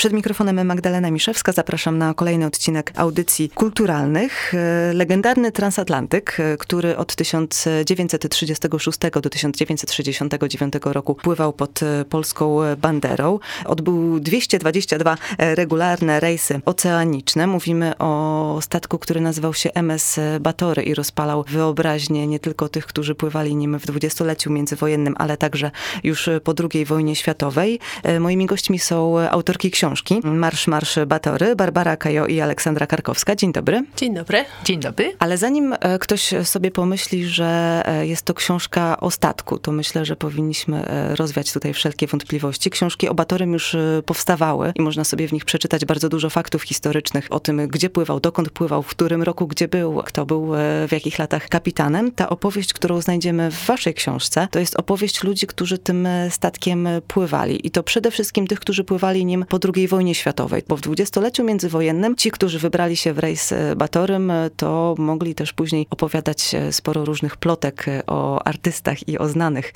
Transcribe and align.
Przed 0.00 0.12
mikrofonem 0.12 0.66
Magdalena 0.66 1.10
Miszewska. 1.10 1.52
Zapraszam 1.52 1.98
na 1.98 2.14
kolejny 2.14 2.46
odcinek 2.46 2.92
audycji 2.96 3.50
kulturalnych. 3.50 4.54
E, 4.54 4.92
legendarny 4.92 5.52
transatlantyk, 5.52 6.40
e, 6.40 6.56
który 6.56 6.96
od 6.96 7.14
1936 7.14 8.98
do 9.22 9.30
1969 9.30 10.74
roku 10.84 11.14
pływał 11.14 11.52
pod 11.52 11.82
e, 11.82 12.04
polską 12.04 12.58
banderą. 12.76 13.38
Odbył 13.64 14.20
222 14.20 15.16
regularne 15.38 16.20
rejsy 16.20 16.60
oceaniczne. 16.64 17.46
Mówimy 17.46 17.98
o 17.98 18.58
statku, 18.62 18.98
który 18.98 19.20
nazywał 19.20 19.54
się 19.54 19.70
MS 19.74 20.20
Batory 20.40 20.82
i 20.82 20.94
rozpalał 20.94 21.44
wyobraźnię 21.48 22.26
nie 22.26 22.38
tylko 22.38 22.68
tych, 22.68 22.86
którzy 22.86 23.14
pływali 23.14 23.56
nim 23.56 23.78
w 23.78 23.86
dwudziestoleciu 23.86 24.50
międzywojennym, 24.50 25.14
ale 25.18 25.36
także 25.36 25.70
już 26.04 26.28
po 26.44 26.54
II 26.72 26.84
wojnie 26.84 27.16
światowej. 27.16 27.78
Moimi 28.20 28.46
gośćmi 28.46 28.78
są 28.78 29.18
autorki 29.18 29.70
książki 29.70 29.89
książki 29.90 30.20
Marsz, 30.24 30.66
Marsz 30.66 30.98
Batory, 31.06 31.56
Barbara 31.56 31.96
Kajo 31.96 32.26
i 32.26 32.40
Aleksandra 32.40 32.86
Karkowska. 32.86 33.36
Dzień 33.36 33.52
dobry. 33.52 33.84
Dzień 33.96 34.14
dobry. 34.14 34.44
Dzień 34.64 34.80
dobry. 34.80 35.12
Ale 35.18 35.38
zanim 35.38 35.74
e, 35.80 35.98
ktoś 35.98 36.34
sobie 36.44 36.70
pomyśli, 36.70 37.26
że 37.26 37.82
e, 37.86 38.06
jest 38.06 38.22
to 38.22 38.34
książka 38.34 39.00
o 39.00 39.10
statku, 39.10 39.58
to 39.58 39.72
myślę, 39.72 40.04
że 40.04 40.16
powinniśmy 40.16 40.86
e, 40.86 41.16
rozwiać 41.16 41.52
tutaj 41.52 41.74
wszelkie 41.74 42.06
wątpliwości. 42.06 42.70
Książki 42.70 43.08
o 43.08 43.14
Batorym 43.14 43.52
już 43.52 43.76
powstawały 44.06 44.72
i 44.74 44.82
można 44.82 45.04
sobie 45.04 45.28
w 45.28 45.32
nich 45.32 45.44
przeczytać 45.44 45.84
bardzo 45.84 46.08
dużo 46.08 46.30
faktów 46.30 46.62
historycznych 46.62 47.26
o 47.30 47.40
tym, 47.40 47.68
gdzie 47.68 47.90
pływał, 47.90 48.20
dokąd 48.20 48.50
pływał, 48.50 48.82
w 48.82 48.86
którym 48.88 49.22
roku, 49.22 49.46
gdzie 49.46 49.68
był, 49.68 50.02
kto 50.06 50.26
był 50.26 50.52
w 50.88 50.92
jakich 50.92 51.18
latach 51.18 51.48
kapitanem. 51.48 52.12
Ta 52.12 52.28
opowieść, 52.28 52.72
którą 52.72 53.00
znajdziemy 53.00 53.50
w 53.50 53.66
waszej 53.66 53.94
książce, 53.94 54.48
to 54.50 54.58
jest 54.58 54.76
opowieść 54.76 55.24
ludzi, 55.24 55.46
którzy 55.46 55.78
tym 55.78 56.08
statkiem 56.28 56.88
pływali. 57.08 57.66
I 57.66 57.70
to 57.70 57.82
przede 57.82 58.10
wszystkim 58.10 58.46
tych, 58.46 58.60
którzy 58.60 58.84
pływali 58.84 59.24
nim 59.24 59.44
po 59.48 59.58
II 59.74 59.79
wojnie 59.88 60.14
światowej, 60.14 60.62
bo 60.68 60.76
w 60.76 60.80
dwudziestoleciu 60.80 61.44
międzywojennym 61.44 62.16
ci, 62.16 62.30
którzy 62.30 62.58
wybrali 62.58 62.96
się 62.96 63.12
w 63.12 63.18
rejs 63.18 63.52
e, 63.52 63.76
Batorym, 63.76 64.30
e, 64.30 64.50
to 64.56 64.94
mogli 64.98 65.34
też 65.34 65.52
później 65.52 65.86
opowiadać 65.90 66.54
e, 66.54 66.72
sporo 66.72 67.04
różnych 67.04 67.36
plotek 67.36 67.86
o 68.06 68.42
artystach 68.46 69.08
i 69.08 69.18
o 69.18 69.28
znanych 69.28 69.72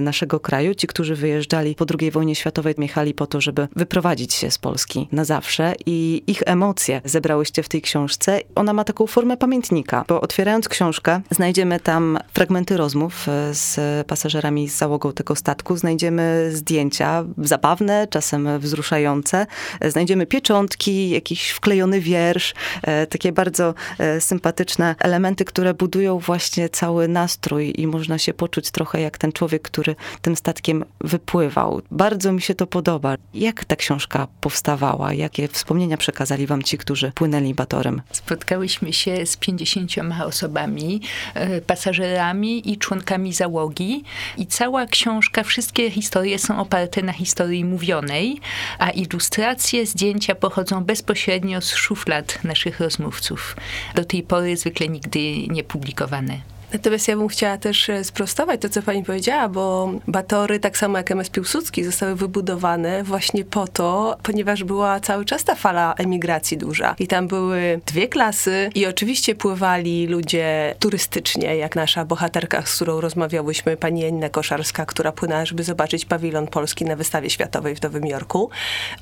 naszego 0.00 0.40
kraju. 0.40 0.74
Ci, 0.74 0.86
którzy 0.86 1.16
wyjeżdżali 1.16 1.74
po 1.74 1.84
II 2.00 2.10
wojnie 2.10 2.34
światowej, 2.34 2.74
jechali 2.78 3.14
po 3.14 3.26
to, 3.26 3.40
żeby 3.40 3.68
wyprowadzić 3.76 4.34
się 4.34 4.50
z 4.50 4.58
Polski 4.58 5.08
na 5.12 5.24
zawsze 5.24 5.74
i 5.86 6.22
ich 6.26 6.42
emocje 6.46 7.00
zebrałyście 7.04 7.62
w 7.62 7.68
tej 7.68 7.82
książce. 7.82 8.40
Ona 8.54 8.72
ma 8.72 8.84
taką 8.84 9.06
formę 9.06 9.36
pamiętnika, 9.36 10.04
bo 10.08 10.20
otwierając 10.20 10.68
książkę, 10.68 11.20
znajdziemy 11.30 11.80
tam 11.80 12.18
fragmenty 12.32 12.76
rozmów 12.76 13.26
z 13.52 13.76
pasażerami 14.06 14.68
z 14.68 14.76
załogą 14.76 15.12
tego 15.12 15.36
statku, 15.36 15.76
znajdziemy 15.76 16.50
zdjęcia 16.52 17.24
zabawne, 17.38 18.06
czasem 18.10 18.48
wzruszające, 18.58 19.14
znajdziemy 19.82 20.26
pieczątki, 20.26 21.10
jakiś 21.10 21.50
wklejony 21.50 22.00
wiersz, 22.00 22.54
e, 22.82 23.06
takie 23.06 23.32
bardzo 23.32 23.74
e, 23.98 24.20
sympatyczne 24.20 24.94
elementy, 24.98 25.44
które 25.44 25.74
budują 25.74 26.18
właśnie 26.18 26.68
cały 26.68 27.08
nastrój 27.08 27.74
i 27.76 27.86
można 27.86 28.18
się 28.18 28.34
poczuć 28.34 28.70
trochę 28.70 29.00
jak 29.00 29.18
ten 29.18 29.32
człowiek, 29.32 29.62
który 29.62 29.96
tym 30.22 30.36
statkiem 30.36 30.84
wypływał. 31.00 31.82
Bardzo 31.90 32.32
mi 32.32 32.42
się 32.42 32.54
to 32.54 32.66
podoba. 32.66 33.16
Jak 33.34 33.64
ta 33.64 33.76
książka 33.76 34.26
powstawała? 34.40 35.12
Jakie 35.12 35.48
wspomnienia 35.48 35.96
przekazali 35.96 36.46
wam 36.46 36.62
ci, 36.62 36.78
którzy 36.78 37.12
płynęli 37.12 37.54
Batorem? 37.54 38.02
Spotkałyśmy 38.12 38.92
się 38.92 39.26
z 39.26 39.36
50 39.36 39.92
osobami, 40.24 41.00
e, 41.34 41.60
pasażerami 41.60 42.72
i 42.72 42.78
członkami 42.78 43.32
załogi 43.32 44.04
i 44.38 44.46
cała 44.46 44.86
książka, 44.86 45.42
wszystkie 45.42 45.90
historie 45.90 46.38
są 46.38 46.58
oparte 46.58 47.02
na 47.02 47.12
historii 47.12 47.64
mówionej, 47.64 48.40
a 48.78 48.90
ilustracje 48.90 49.13
ilustracje, 49.14 49.86
zdjęcia 49.86 50.34
pochodzą 50.34 50.84
bezpośrednio 50.84 51.60
z 51.60 51.74
szuflad 51.74 52.44
naszych 52.44 52.80
rozmówców. 52.80 53.56
Do 53.94 54.04
tej 54.04 54.22
pory 54.22 54.56
zwykle 54.56 54.88
nigdy 54.88 55.48
nie 55.48 55.64
publikowane. 55.64 56.53
Natomiast 56.74 57.08
ja 57.08 57.16
bym 57.16 57.28
chciała 57.28 57.58
też 57.58 57.88
e, 57.88 58.04
sprostować 58.04 58.60
to, 58.60 58.68
co 58.68 58.82
pani 58.82 59.04
powiedziała, 59.04 59.48
bo 59.48 59.92
Batory, 60.08 60.60
tak 60.60 60.78
samo 60.78 60.98
jak 60.98 61.10
MS 61.10 61.30
Piłsudski, 61.30 61.84
zostały 61.84 62.14
wybudowane 62.14 63.02
właśnie 63.04 63.44
po 63.44 63.68
to, 63.68 64.16
ponieważ 64.22 64.64
była 64.64 65.00
cały 65.00 65.24
czas 65.24 65.44
ta 65.44 65.54
fala 65.54 65.94
emigracji 65.94 66.58
duża. 66.58 66.94
I 66.98 67.06
tam 67.06 67.28
były 67.28 67.80
dwie 67.86 68.08
klasy 68.08 68.70
i 68.74 68.86
oczywiście 68.86 69.34
pływali 69.34 70.06
ludzie 70.06 70.74
turystycznie, 70.78 71.56
jak 71.56 71.76
nasza 71.76 72.04
bohaterka, 72.04 72.62
z 72.62 72.74
którą 72.74 73.00
rozmawiałyśmy, 73.00 73.76
pani 73.76 74.00
Janina 74.00 74.28
Koszarska, 74.28 74.86
która 74.86 75.12
płynęła, 75.12 75.46
żeby 75.46 75.64
zobaczyć 75.64 76.04
pawilon 76.04 76.46
polski 76.46 76.84
na 76.84 76.96
wystawie 76.96 77.30
światowej 77.30 77.76
w 77.76 77.82
Nowym 77.82 78.06
Jorku. 78.06 78.50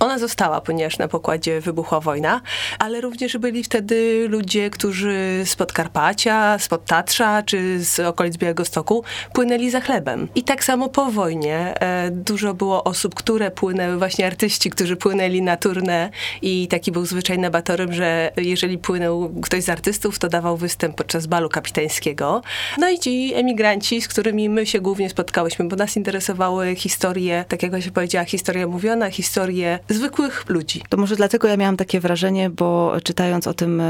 Ona 0.01 0.19
została, 0.19 0.61
ponieważ 0.61 0.99
na 0.99 1.09
pokładzie 1.09 1.61
wybuchła 1.61 2.01
wojna, 2.01 2.41
ale 2.79 3.01
również 3.01 3.39
byli 3.39 3.65
wtedy 3.65 4.27
ludzie, 4.29 4.71
którzy 4.71 5.43
z 5.45 5.57
Podkarpacia, 5.57 6.59
spod 6.59 6.85
Tatrza, 6.85 7.43
czy 7.43 7.62
z 7.79 8.01
okolic 8.01 8.37
Białegostoku 8.37 9.05
płynęli 9.33 9.71
za 9.71 9.81
chlebem. 9.81 10.29
I 10.35 10.43
tak 10.43 10.65
samo 10.65 10.89
po 10.89 11.11
wojnie 11.11 11.75
e, 11.81 12.11
dużo 12.11 12.55
było 12.55 12.85
osób, 12.85 13.15
które 13.15 13.51
płynęły, 13.51 13.99
właśnie 13.99 14.27
artyści, 14.27 14.71
którzy 14.71 14.97
płynęli 14.97 15.43
na 15.43 15.57
turnę 15.57 16.11
i 16.43 16.69
taki 16.69 16.93
był 16.93 17.07
zwyczaj 17.07 17.39
na 17.39 17.51
Batorym, 17.51 17.93
że 17.93 18.33
jeżeli 18.37 18.79
płynął 18.79 19.33
ktoś 19.43 19.63
z 19.63 19.69
artystów, 19.69 20.19
to 20.19 20.29
dawał 20.29 20.57
występ 20.57 20.97
podczas 20.97 21.27
balu 21.27 21.49
kapitańskiego. 21.49 22.43
No 22.79 22.91
i 22.91 22.99
ci 22.99 23.35
emigranci, 23.35 24.03
z 24.03 24.09
którymi 24.09 24.49
my 24.49 24.67
się 24.67 24.81
głównie 24.81 25.11
spotkałyśmy, 25.11 25.69
bo 25.69 25.77
nas 25.77 25.97
interesowały 25.97 26.75
historie, 26.75 27.45
tak 27.49 27.63
jak 27.63 27.83
się 27.83 27.91
powiedziała, 27.91 28.25
historia 28.25 28.67
mówiona, 28.67 29.11
historie 29.11 29.79
zwykłych 29.89 30.45
ludzi. 30.49 30.83
To 30.89 30.97
może 30.97 31.17
dlatego 31.17 31.49
ja 31.49 31.57
miałam 31.57 31.77
takie 31.77 32.01
wrażenie, 32.01 32.51
bo 32.51 32.93
czytając 33.05 33.47
o 33.47 33.55
tym, 33.55 33.81
e, 33.81 33.85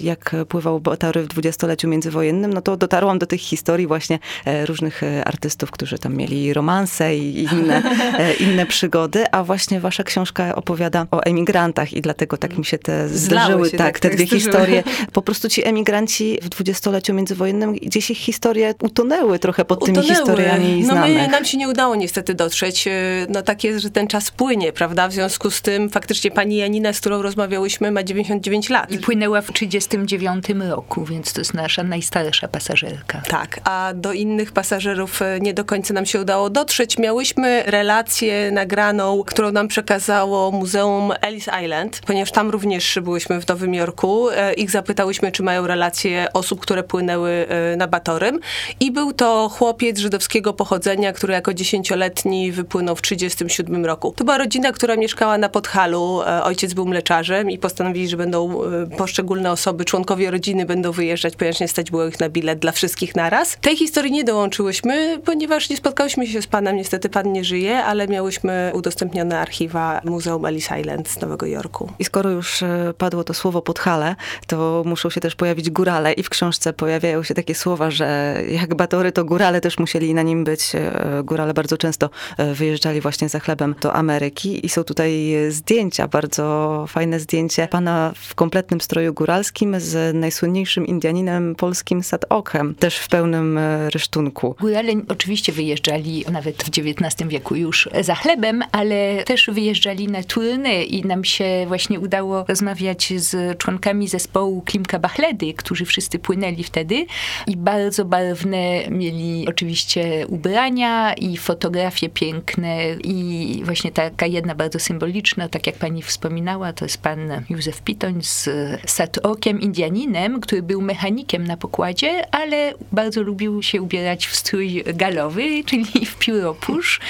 jak 0.00 0.36
pływał 0.48 0.80
Batory 0.80 1.22
w 1.22 1.26
dwudziestoleciu 1.26 1.88
międzywojennym, 1.88 2.52
no 2.52 2.62
to 2.62 2.76
dotarło 2.76 3.09
dotarłam 3.10 3.18
do 3.18 3.26
tych 3.26 3.40
historii 3.40 3.86
właśnie 3.86 4.18
e, 4.44 4.66
różnych 4.66 5.02
e, 5.02 5.24
artystów, 5.24 5.70
którzy 5.70 5.98
tam 5.98 6.14
mieli 6.16 6.54
romanse 6.54 7.16
i 7.16 7.42
inne, 7.52 7.82
e, 8.18 8.34
inne 8.46 8.66
przygody, 8.66 9.24
a 9.32 9.44
właśnie 9.44 9.80
wasza 9.80 10.04
książka 10.04 10.54
opowiada 10.54 11.06
o 11.10 11.20
emigrantach 11.20 11.92
i 11.92 12.00
dlatego 12.00 12.36
tak 12.36 12.58
mi 12.58 12.64
się 12.64 12.78
te 12.78 13.08
zdarzyły, 13.08 13.70
tak, 13.70 13.78
tak, 13.78 14.00
te 14.00 14.08
tak 14.08 14.16
dwie 14.16 14.26
zdarzyły. 14.26 14.40
historie. 14.40 14.82
Po 15.12 15.22
prostu 15.22 15.48
ci 15.48 15.66
emigranci 15.66 16.38
w 16.42 16.48
dwudziestoleciu 16.48 17.14
międzywojennym, 17.14 17.72
gdzieś 17.72 18.10
ich 18.10 18.18
historie 18.18 18.74
utonęły 18.82 19.38
trochę 19.38 19.64
pod 19.64 19.82
utonęły. 19.82 20.06
tymi 20.06 20.16
historiami 20.16 20.84
no 20.86 20.94
My, 20.94 21.28
nam 21.28 21.44
się 21.44 21.58
nie 21.58 21.68
udało 21.68 21.94
niestety 21.94 22.34
dotrzeć. 22.34 22.88
No 23.28 23.42
tak 23.42 23.64
jest, 23.64 23.82
że 23.82 23.90
ten 23.90 24.06
czas 24.06 24.30
płynie, 24.30 24.72
prawda? 24.72 25.08
W 25.08 25.12
związku 25.12 25.50
z 25.50 25.62
tym 25.62 25.90
faktycznie 25.90 26.30
pani 26.30 26.56
Janina, 26.56 26.92
z 26.92 27.00
którą 27.00 27.22
rozmawiałyśmy, 27.22 27.90
ma 27.90 28.02
99 28.02 28.70
lat. 28.70 28.90
I 28.90 28.98
płynęła 28.98 29.40
w 29.40 29.52
39 29.52 30.44
roku, 30.70 31.04
więc 31.04 31.32
to 31.32 31.40
jest 31.40 31.54
nasza 31.54 31.82
najstarsza 31.82 32.48
pasażerka. 32.48 32.99
Tak, 33.28 33.60
a 33.64 33.92
do 33.94 34.12
innych 34.12 34.52
pasażerów 34.52 35.22
e, 35.22 35.40
nie 35.40 35.54
do 35.54 35.64
końca 35.64 35.94
nam 35.94 36.06
się 36.06 36.20
udało 36.20 36.50
dotrzeć. 36.50 36.98
Miałyśmy 36.98 37.62
relację 37.66 38.50
nagraną, 38.50 39.22
którą 39.26 39.52
nam 39.52 39.68
przekazało 39.68 40.50
Muzeum 40.50 41.12
Ellis 41.20 41.48
Island, 41.64 42.00
ponieważ 42.06 42.32
tam 42.32 42.50
również 42.50 42.98
byłyśmy 43.02 43.40
w 43.40 43.48
Nowym 43.48 43.74
Jorku. 43.74 44.30
E, 44.30 44.54
ich 44.54 44.70
zapytałyśmy, 44.70 45.32
czy 45.32 45.42
mają 45.42 45.66
relacje 45.66 46.26
osób, 46.32 46.60
które 46.60 46.82
płynęły 46.82 47.46
e, 47.48 47.76
na 47.76 47.86
Batorym. 47.86 48.40
I 48.80 48.92
był 48.92 49.12
to 49.12 49.48
chłopiec 49.48 49.98
żydowskiego 49.98 50.52
pochodzenia, 50.52 51.12
który 51.12 51.32
jako 51.32 51.54
dziesięcioletni 51.54 52.52
wypłynął 52.52 52.96
w 52.96 53.02
1937 53.02 53.86
roku. 53.86 54.12
To 54.16 54.24
była 54.24 54.38
rodzina, 54.38 54.72
która 54.72 54.96
mieszkała 54.96 55.38
na 55.38 55.48
Podhalu. 55.48 56.20
Ojciec 56.42 56.74
był 56.74 56.86
mleczarzem 56.86 57.50
i 57.50 57.58
postanowili, 57.58 58.08
że 58.08 58.16
będą 58.16 58.60
poszczególne 58.98 59.50
osoby, 59.52 59.84
członkowie 59.84 60.30
rodziny 60.30 60.66
będą 60.66 60.92
wyjeżdżać, 60.92 61.36
ponieważ 61.36 61.60
nie 61.60 61.68
stać 61.68 61.90
było 61.90 62.06
ich 62.06 62.20
na 62.20 62.28
bilet 62.28 62.58
dla 62.58 62.72
wszystkich 62.80 63.16
naraz. 63.16 63.56
Tej 63.60 63.76
historii 63.76 64.12
nie 64.12 64.24
dołączyłyśmy, 64.24 65.20
ponieważ 65.24 65.70
nie 65.70 65.76
spotkałyśmy 65.76 66.26
się 66.26 66.42
z 66.42 66.46
panem. 66.46 66.76
Niestety 66.76 67.08
pan 67.08 67.32
nie 67.32 67.44
żyje, 67.44 67.84
ale 67.84 68.08
miałyśmy 68.08 68.70
udostępnione 68.74 69.40
archiwa 69.40 70.00
Muzeum 70.04 70.46
Ellis 70.46 70.68
Island 70.80 71.08
z 71.08 71.20
Nowego 71.20 71.46
Jorku. 71.46 71.92
I 71.98 72.04
skoro 72.04 72.30
już 72.30 72.62
e, 72.62 72.94
padło 72.98 73.24
to 73.24 73.34
słowo 73.34 73.62
podhale, 73.62 74.16
to 74.46 74.82
muszą 74.86 75.10
się 75.10 75.20
też 75.20 75.34
pojawić 75.34 75.70
górale 75.70 76.12
i 76.12 76.22
w 76.22 76.28
książce 76.28 76.72
pojawiają 76.72 77.22
się 77.22 77.34
takie 77.34 77.54
słowa, 77.54 77.90
że 77.90 78.36
jak 78.50 78.74
batory, 78.74 79.12
to 79.12 79.24
górale 79.24 79.60
też 79.60 79.78
musieli 79.78 80.14
na 80.14 80.22
nim 80.22 80.44
być. 80.44 80.74
E, 80.74 81.22
górale 81.24 81.54
bardzo 81.54 81.76
często 81.76 82.10
e, 82.36 82.54
wyjeżdżali 82.54 83.00
właśnie 83.00 83.28
za 83.28 83.40
chlebem 83.40 83.74
do 83.80 83.94
Ameryki 83.94 84.66
i 84.66 84.68
są 84.68 84.84
tutaj 84.84 85.36
zdjęcia, 85.48 86.08
bardzo 86.08 86.84
fajne 86.88 87.20
zdjęcie 87.20 87.68
pana 87.68 88.12
w 88.16 88.34
kompletnym 88.34 88.80
stroju 88.80 89.14
góralskim 89.14 89.80
z 89.80 90.14
najsłynniejszym 90.16 90.86
Indianinem 90.86 91.54
polskim 91.54 92.02
Sad 92.02 92.24
Ochem 92.28 92.69
też 92.78 92.96
w 92.96 93.08
pełnym 93.08 93.58
e, 93.58 93.90
rysztunku. 93.90 94.54
Górale 94.60 94.92
oczywiście 95.08 95.52
wyjeżdżali 95.52 96.24
nawet 96.32 96.62
w 96.62 96.68
XIX 96.68 97.28
wieku 97.28 97.56
już 97.56 97.88
za 98.00 98.14
chlebem, 98.14 98.62
ale 98.72 99.24
też 99.24 99.50
wyjeżdżali 99.52 100.08
na 100.08 100.22
turny 100.22 100.84
i 100.84 101.06
nam 101.06 101.24
się 101.24 101.64
właśnie 101.68 102.00
udało 102.00 102.44
rozmawiać 102.48 103.12
z 103.16 103.58
członkami 103.58 104.08
zespołu 104.08 104.62
Klimka 104.62 104.98
Bachledy, 104.98 105.54
którzy 105.54 105.84
wszyscy 105.84 106.18
płynęli 106.18 106.64
wtedy 106.64 107.06
i 107.46 107.56
bardzo 107.56 108.04
barwne 108.04 108.88
mieli 108.90 109.46
oczywiście 109.48 110.26
ubrania 110.28 111.14
i 111.14 111.36
fotografie 111.36 112.08
piękne 112.08 112.94
i 113.04 113.62
właśnie 113.64 113.92
taka 113.92 114.26
jedna 114.26 114.54
bardzo 114.54 114.78
symboliczna, 114.78 115.48
tak 115.48 115.66
jak 115.66 115.76
pani 115.76 116.02
wspominała, 116.02 116.72
to 116.72 116.84
jest 116.84 117.02
pan 117.02 117.44
Józef 117.50 117.82
Pitoń 117.82 118.22
z 118.22 118.48
Satrokiem 118.86 119.60
Indianinem, 119.60 120.40
który 120.40 120.62
był 120.62 120.82
mechanikiem 120.82 121.46
na 121.46 121.56
pokładzie, 121.56 122.34
ale 122.34 122.59
bardzo 122.92 123.22
lubił 123.22 123.62
się 123.62 123.82
ubierać 123.82 124.26
w 124.26 124.36
strój 124.36 124.84
galowy, 124.94 125.64
czyli 125.66 126.06
w 126.06 126.18
pióropusz, 126.18 127.00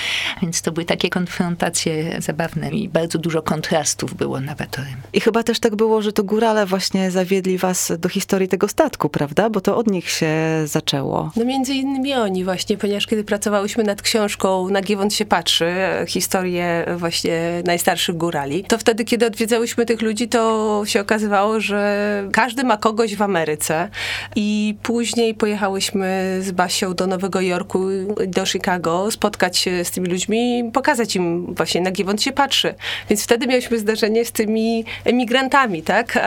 więc 0.43 0.63
to 0.63 0.73
były 0.73 0.85
takie 0.85 1.11
konfrontacje 1.11 2.23
zabawne 2.23 2.71
i 2.71 2.89
bardzo 2.89 3.19
dużo 3.19 3.43
kontrastów 3.43 4.15
było 4.15 4.41
na 4.41 4.55
Batorym. 4.55 4.97
I 5.13 5.21
chyba 5.21 5.43
też 5.43 5.61
tak 5.61 5.77
było, 5.77 6.03
że 6.03 6.13
to 6.13 6.25
górale 6.25 6.67
właśnie 6.67 7.11
zawiedli 7.11 7.59
was 7.59 7.93
do 7.99 8.09
historii 8.09 8.49
tego 8.49 8.69
statku, 8.69 9.09
prawda? 9.09 9.51
Bo 9.51 9.61
to 9.61 9.77
od 9.77 9.87
nich 9.87 10.11
się 10.11 10.33
zaczęło. 10.65 11.31
No 11.37 11.45
między 11.45 11.75
innymi 11.75 12.15
oni 12.15 12.45
właśnie, 12.45 12.77
ponieważ 12.77 13.07
kiedy 13.07 13.25
pracowałyśmy 13.25 13.85
nad 13.85 14.03
książką 14.03 14.69
Na 14.69 14.83
Giewont 14.83 15.15
się 15.15 15.25
patrzy, 15.25 15.75
historię 16.07 16.87
właśnie 16.97 17.63
najstarszych 17.65 18.17
górali, 18.17 18.65
to 18.65 18.79
wtedy, 18.79 19.05
kiedy 19.05 19.27
odwiedzałyśmy 19.27 19.87
tych 19.87 20.03
ludzi, 20.03 20.29
to 20.29 20.83
się 20.87 21.01
okazywało, 21.01 21.61
że 21.61 22.29
każdy 22.33 22.65
ma 22.65 22.77
kogoś 22.77 23.17
w 23.17 23.23
Ameryce 23.23 23.89
i 24.37 24.77
później 24.83 25.35
pojechałyśmy 25.41 26.39
z 26.41 26.51
Basią 26.51 26.95
do 26.95 27.07
Nowego 27.07 27.41
Jorku, 27.41 27.89
do 28.27 28.47
Chicago, 28.47 29.11
spotkać 29.11 29.59
się 29.59 29.85
z 29.85 29.91
tymi 29.91 30.09
ludźmi 30.09 30.59
i 30.59 30.71
pokazać 30.73 31.17
im 31.17 31.55
właśnie 31.55 31.81
na 31.81 31.91
Giewont 31.91 32.23
się 32.23 32.33
patrzy. 32.33 32.75
Więc 33.11 33.25
wtedy 33.25 33.47
mieliśmy 33.47 33.79
zdarzenie 33.79 34.25
z 34.25 34.33
tymi 34.33 34.85
emigrantami, 35.05 35.83
tak? 35.83 36.19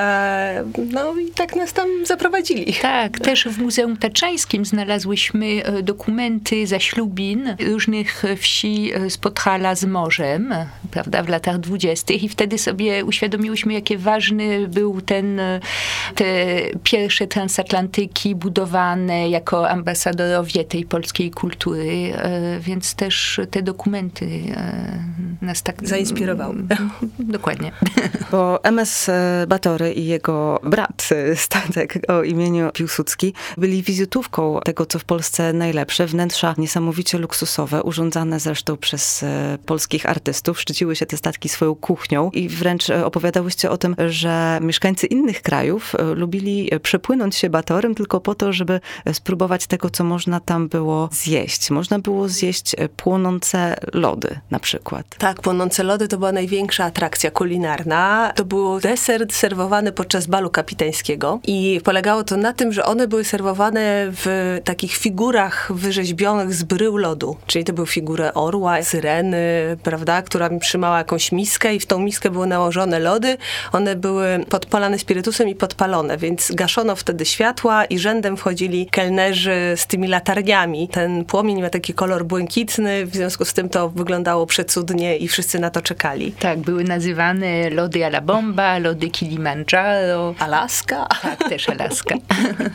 No 0.91 1.19
i 1.19 1.31
tak 1.31 1.55
nas 1.55 1.73
tam 1.73 1.87
zaprowadzili. 2.05 2.73
Tak, 2.73 3.19
też 3.19 3.45
w 3.45 3.61
Muzeum 3.61 3.97
Taczańskim 3.97 4.65
znalazłyśmy 4.65 5.45
e, 5.65 5.83
dokumenty 5.83 6.67
zaślubin 6.67 7.55
różnych 7.67 8.23
wsi 8.37 8.91
e, 8.93 9.09
z 9.09 9.17
Podhala 9.17 9.75
z 9.75 9.85
morzem, 9.85 10.53
prawda, 10.91 11.23
w 11.23 11.29
latach 11.29 11.57
dwudziestych 11.57 12.23
i 12.23 12.29
wtedy 12.29 12.57
sobie 12.57 13.05
uświadomiłyśmy, 13.05 13.73
jakie 13.73 13.97
ważny 13.97 14.67
był 14.67 15.01
ten, 15.01 15.39
e, 15.39 15.59
te 16.15 16.25
pierwsze 16.83 17.27
transatlantyki 17.27 18.35
budowane 18.35 19.02
jako 19.29 19.69
ambasadorowie 19.69 20.63
tej 20.63 20.85
polskiej 20.85 21.31
kultury, 21.31 22.13
więc 22.59 22.95
też 22.95 23.39
te 23.51 23.61
dokumenty 23.61 24.27
nas 25.41 25.63
tak... 25.63 25.87
Zainspirowały. 25.87 26.55
Dokładnie. 27.19 27.71
Bo 28.31 28.63
MS 28.63 29.09
Batory 29.47 29.93
i 29.93 30.05
jego 30.05 30.59
brat, 30.63 31.09
statek 31.35 31.99
o 32.07 32.23
imieniu 32.23 32.71
Piłsudski, 32.73 33.33
byli 33.57 33.83
wizytówką 33.83 34.59
tego, 34.65 34.85
co 34.85 34.99
w 34.99 35.05
Polsce 35.05 35.53
najlepsze. 35.53 36.07
Wnętrza 36.07 36.55
niesamowicie 36.57 37.17
luksusowe, 37.17 37.83
urządzane 37.83 38.39
zresztą 38.39 38.77
przez 38.77 39.23
e, 39.23 39.57
polskich 39.65 40.05
artystów. 40.05 40.61
Szczyciły 40.61 40.95
się 40.95 41.05
te 41.05 41.17
statki 41.17 41.49
swoją 41.49 41.75
kuchnią 41.75 42.31
i 42.33 42.49
wręcz 42.49 42.89
e, 42.89 43.05
opowiadałyście 43.05 43.69
o 43.69 43.77
tym, 43.77 43.95
że 44.07 44.59
mieszkańcy 44.61 45.07
innych 45.07 45.41
krajów 45.41 45.95
e, 45.95 46.03
lubili 46.03 46.69
przepłynąć 46.83 47.35
się 47.35 47.49
Batorym 47.49 47.95
tylko 47.95 48.21
po 48.21 48.35
to, 48.35 48.53
żeby 48.53 48.79
spróbować 49.13 49.67
tego, 49.67 49.89
co 49.89 50.03
można 50.03 50.39
tam 50.39 50.67
było 50.67 51.09
zjeść. 51.11 51.69
Można 51.71 51.99
było 51.99 52.29
zjeść 52.29 52.75
płonące 52.97 53.75
lody 53.93 54.39
na 54.51 54.59
przykład. 54.59 55.05
Tak, 55.17 55.41
płonące 55.41 55.83
lody 55.83 56.07
to 56.07 56.17
była 56.17 56.31
największa 56.31 56.85
atrakcja 56.85 57.31
kulinarna. 57.31 58.33
To 58.35 58.45
był 58.45 58.79
deser 58.79 59.25
serwowany 59.31 59.91
podczas 59.91 60.27
balu 60.27 60.49
kapitańskiego 60.49 61.39
i 61.43 61.81
polegało 61.83 62.23
to 62.23 62.37
na 62.37 62.53
tym, 62.53 62.73
że 62.73 62.85
one 62.85 63.07
były 63.07 63.23
serwowane 63.23 64.05
w 64.11 64.59
takich 64.63 64.95
figurach 64.95 65.71
wyrzeźbionych 65.73 66.53
z 66.53 66.63
brył 66.63 66.97
lodu. 66.97 67.37
Czyli 67.47 67.65
to 67.65 67.73
były 67.73 67.87
figury 67.87 68.33
orła, 68.33 68.83
syreny, 68.83 69.37
prawda, 69.83 70.21
która 70.21 70.49
trzymała 70.59 70.97
jakąś 70.97 71.31
miskę 71.31 71.75
i 71.75 71.79
w 71.79 71.85
tą 71.85 71.99
miskę 71.99 72.29
były 72.29 72.47
nałożone 72.47 72.99
lody. 72.99 73.37
One 73.71 73.95
były 73.95 74.45
podpalane 74.49 74.99
spirytusem 74.99 75.49
i 75.49 75.55
podpalone, 75.55 76.17
więc 76.17 76.51
gaszono 76.51 76.95
wtedy 76.95 77.25
światła 77.25 77.85
i 77.85 77.99
rzędem 77.99 78.37
wchodzili 78.37 78.82
kelnerzy 78.85 79.73
z 79.75 79.87
tymi 79.87 80.07
latarniami. 80.07 80.87
Ten 80.87 81.25
płomień 81.25 81.61
ma 81.61 81.69
taki 81.69 81.93
kolor 81.93 82.25
błękitny, 82.25 83.05
w 83.05 83.15
związku 83.15 83.45
z 83.45 83.53
tym 83.53 83.69
to 83.69 83.89
wyglądało 83.89 84.45
przecudnie 84.45 85.17
i 85.17 85.27
wszyscy 85.27 85.59
na 85.59 85.69
to 85.69 85.81
czekali. 85.81 86.31
Tak, 86.31 86.59
były 86.59 86.83
nazywane 86.83 87.69
lody 87.69 88.05
ala 88.05 88.21
bomba, 88.21 88.79
lody 88.79 89.09
Kilimandżaro. 89.09 90.35
Alaska? 90.39 91.07
Tak, 91.21 91.49
też 91.49 91.69
Alaska. 91.69 92.15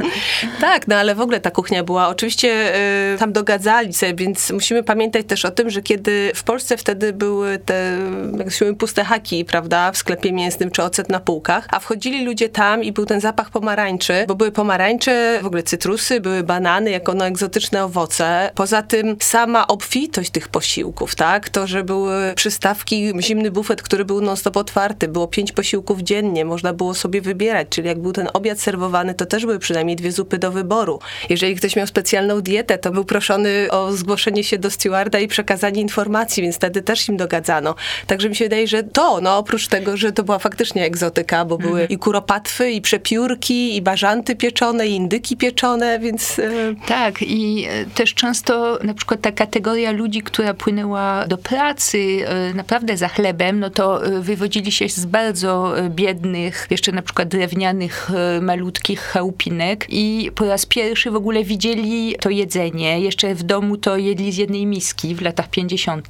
tak, 0.61 0.89
no 0.89 0.97
ale 0.97 1.15
w 1.15 1.21
ogóle 1.21 1.41
ta 1.41 1.51
kuchnia 1.51 1.85
była, 1.85 2.09
oczywiście 2.09 2.75
y, 3.15 3.19
tam 3.19 3.33
dogadzali 3.33 3.93
sobie, 3.93 4.15
więc 4.15 4.51
musimy 4.51 4.83
pamiętać 4.83 5.27
też 5.27 5.45
o 5.45 5.51
tym, 5.51 5.71
że 5.71 5.83
kiedy 5.83 6.33
w 6.35 6.43
Polsce 6.43 6.77
wtedy 6.77 7.13
były 7.13 7.59
te, 7.59 7.99
jak 8.39 8.53
się 8.53 8.77
puste 8.77 9.05
haki, 9.05 9.45
prawda, 9.45 9.93
w 9.93 9.97
sklepie 9.97 10.33
mięsnym 10.33 10.71
czy 10.71 10.83
ocet 10.83 11.09
na 11.09 11.21
półkach, 11.21 11.67
a 11.71 11.81
wchodzili 11.81 12.25
ludzie 12.25 12.49
tam 12.49 12.85
i 12.85 12.93
był 12.93 13.07
ten 13.07 13.21
zapach 13.21 13.51
pomarańczy, 13.51 14.25
bo 14.29 14.35
były 14.35 14.53
pomarańcze, 14.53 15.39
w 15.43 15.47
ogóle 15.47 15.63
cytrusy, 15.99 16.21
były 16.21 16.43
banany 16.43 16.91
jako 16.91 17.15
no, 17.15 17.27
egzotyczne 17.27 17.85
owoce. 17.85 18.51
Poza 18.55 18.83
tym 18.83 19.17
sama 19.21 19.67
obfitość 19.67 20.31
tych 20.31 20.49
posiłków, 20.49 21.15
tak, 21.15 21.49
to, 21.49 21.67
że 21.67 21.85
były 21.85 22.33
przystawki, 22.35 23.13
zimny 23.21 23.51
bufet, 23.51 23.83
który 23.83 24.05
był 24.05 24.21
non-stop 24.21 24.57
otwarty, 24.57 25.09
było 25.09 25.29
pięć 25.29 25.53
posiłków 25.53 26.01
dziennie, 26.01 26.45
można 26.45 26.73
było 26.73 26.95
sobie 26.95 27.21
wybierać, 27.21 27.69
czyli 27.71 27.89
jak 27.89 27.99
był 27.99 28.13
ten 28.13 28.29
obiad 28.33 28.61
serwowany, 28.61 29.15
to 29.15 29.27
też 29.27 29.47
były 29.47 29.59
przynajmniej 29.59 29.97
dwie 29.97 30.13
zupy 30.13 30.39
do 30.39 30.53
wyboru. 30.53 30.99
Jeżeli 31.29 31.57
ktoś 31.57 31.77
miał 31.77 31.87
specjalną 31.87 32.41
dietę, 32.41 32.79
to 32.79 32.91
był 32.91 33.05
proszony 33.05 33.69
o 33.71 33.93
zgłoszenie 33.93 34.45
się 34.45 34.59
do 34.59 34.71
stewarda 34.71 35.19
i 35.19 35.29
przekazanie 35.29 35.83
informacji, 35.83 36.43
więc 36.43 36.57
wtedy 36.57 36.83
też 36.83 37.09
im 37.09 37.17
dogadzano. 37.17 37.75
Także 38.07 38.29
mi 38.29 38.37
się 38.37 38.45
wydaje, 38.45 38.69
że 38.69 38.83
to, 38.83 39.21
no 39.21 39.39
oprócz 39.39 39.69
tego, 39.69 39.97
że 39.97 40.13
to 40.13 40.23
była 40.23 40.39
faktycznie 40.39 40.85
egzotyka, 40.85 41.45
bo 41.45 41.59
były 41.59 41.81
mhm. 41.81 41.89
i 41.89 41.99
kuropatwy, 41.99 42.71
i 42.71 42.81
przepiórki, 42.81 43.77
i 43.77 43.83
bażanty 43.83 44.37
pieczone, 44.37 44.89
i 44.89 44.95
indyki 44.95 45.37
pieczone, 45.37 45.78
więc... 46.01 46.39
E, 46.39 46.75
tak, 46.87 47.23
i 47.23 47.67
e, 47.69 47.85
też 47.85 48.15
często 48.15 48.79
na 48.85 48.95
przykład 48.95 49.21
ta 49.21 49.33
kategoria 49.33 49.91
ludzi, 49.91 50.23
która 50.23 50.55
płynęła 50.55 51.25
do 51.27 51.39
pracy 51.39 52.19
e, 52.27 52.55
naprawdę 52.55 52.97
za 52.97 53.09
chlebem, 53.09 53.61
no 53.61 53.71
to 53.71 54.01
wywodzili 54.21 54.73
się 54.73 54.89
z 54.89 55.07
bardzo 55.07 55.75
biednych, 55.89 56.67
jeszcze 56.71 56.93
na 56.93 57.03
przykład 57.03 57.29
drewnianych, 57.29 58.11
malutkich 58.43 59.01
chałupinek 59.01 59.87
i 59.89 60.31
po 60.35 60.47
raz 60.47 60.67
pierwszy 60.67 61.11
w 61.11 61.17
ogóle 61.17 61.45
widzieli 61.45 62.15
to 62.21 62.31
jedzenie. 62.31 63.01
Jeszcze 63.01 63.35
w 63.35 63.43
domu 63.43 63.77
to 63.77 63.97
jedli 63.97 64.33
z 64.33 64.37
jednej 64.37 64.67
miski 64.67 65.15
w 65.15 65.23
latach 65.23 65.49
50. 65.49 66.09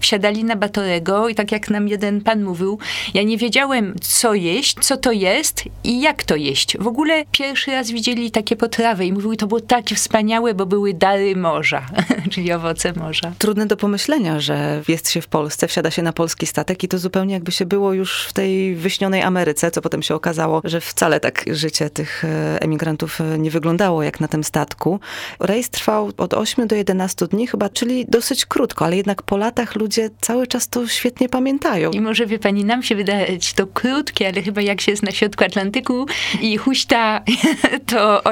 Wsiadali 0.00 0.44
na 0.44 0.56
Batorego 0.56 1.28
i 1.28 1.34
tak 1.34 1.52
jak 1.52 1.70
nam 1.70 1.88
jeden 1.88 2.20
pan 2.20 2.42
mówił, 2.42 2.78
ja 3.14 3.22
nie 3.22 3.38
wiedziałem 3.38 3.94
co 4.00 4.34
jeść, 4.34 4.76
co 4.80 4.96
to 4.96 5.12
jest 5.12 5.64
i 5.84 6.00
jak 6.00 6.24
to 6.24 6.36
jeść. 6.36 6.76
W 6.78 6.86
ogóle 6.86 7.24
pierwszy 7.32 7.70
raz 7.70 7.90
widzieli 7.90 8.30
takie 8.30 8.56
potrawy 8.56 9.06
i 9.10 9.12
mówiły, 9.12 9.36
to 9.36 9.46
było 9.46 9.60
takie 9.60 9.94
wspaniałe, 9.94 10.54
bo 10.54 10.66
były 10.66 10.94
dary 10.94 11.36
morza, 11.36 11.86
czyli 12.32 12.52
owoce 12.52 12.92
morza. 12.92 13.32
Trudne 13.38 13.66
do 13.66 13.76
pomyślenia, 13.76 14.40
że 14.40 14.82
jest 14.88 15.10
się 15.10 15.20
w 15.20 15.28
Polsce, 15.28 15.68
wsiada 15.68 15.90
się 15.90 16.02
na 16.02 16.12
polski 16.12 16.46
statek 16.46 16.84
i 16.84 16.88
to 16.88 16.98
zupełnie 16.98 17.34
jakby 17.34 17.52
się 17.52 17.66
było 17.66 17.92
już 17.92 18.24
w 18.24 18.32
tej 18.32 18.74
wyśnionej 18.74 19.22
Ameryce, 19.22 19.70
co 19.70 19.82
potem 19.82 20.02
się 20.02 20.14
okazało, 20.14 20.60
że 20.64 20.80
wcale 20.80 21.20
tak 21.20 21.44
życie 21.46 21.90
tych 21.90 22.24
e, 22.24 22.62
emigrantów 22.62 23.20
e, 23.20 23.38
nie 23.38 23.50
wyglądało 23.50 24.02
jak 24.02 24.20
na 24.20 24.28
tym 24.28 24.44
statku. 24.44 25.00
Rejs 25.40 25.70
trwał 25.70 26.10
od 26.16 26.34
8 26.34 26.68
do 26.68 26.76
11 26.76 27.26
dni 27.26 27.46
chyba, 27.46 27.68
czyli 27.68 28.06
dosyć 28.08 28.46
krótko, 28.46 28.84
ale 28.84 28.96
jednak 28.96 29.22
po 29.22 29.36
latach 29.36 29.74
ludzie 29.76 30.10
cały 30.20 30.46
czas 30.46 30.68
to 30.68 30.88
świetnie 30.88 31.28
pamiętają. 31.28 31.90
I 31.90 32.00
może 32.00 32.26
wie 32.26 32.38
pani, 32.38 32.64
nam 32.64 32.82
się 32.82 32.94
wydać 32.94 33.52
to 33.52 33.66
krótkie, 33.66 34.28
ale 34.28 34.42
chyba 34.42 34.60
jak 34.60 34.80
się 34.80 34.90
jest 34.90 35.02
na 35.02 35.10
środku 35.10 35.44
Atlantyku 35.44 36.06
i 36.40 36.56
huśta 36.56 37.22
to 37.90 38.24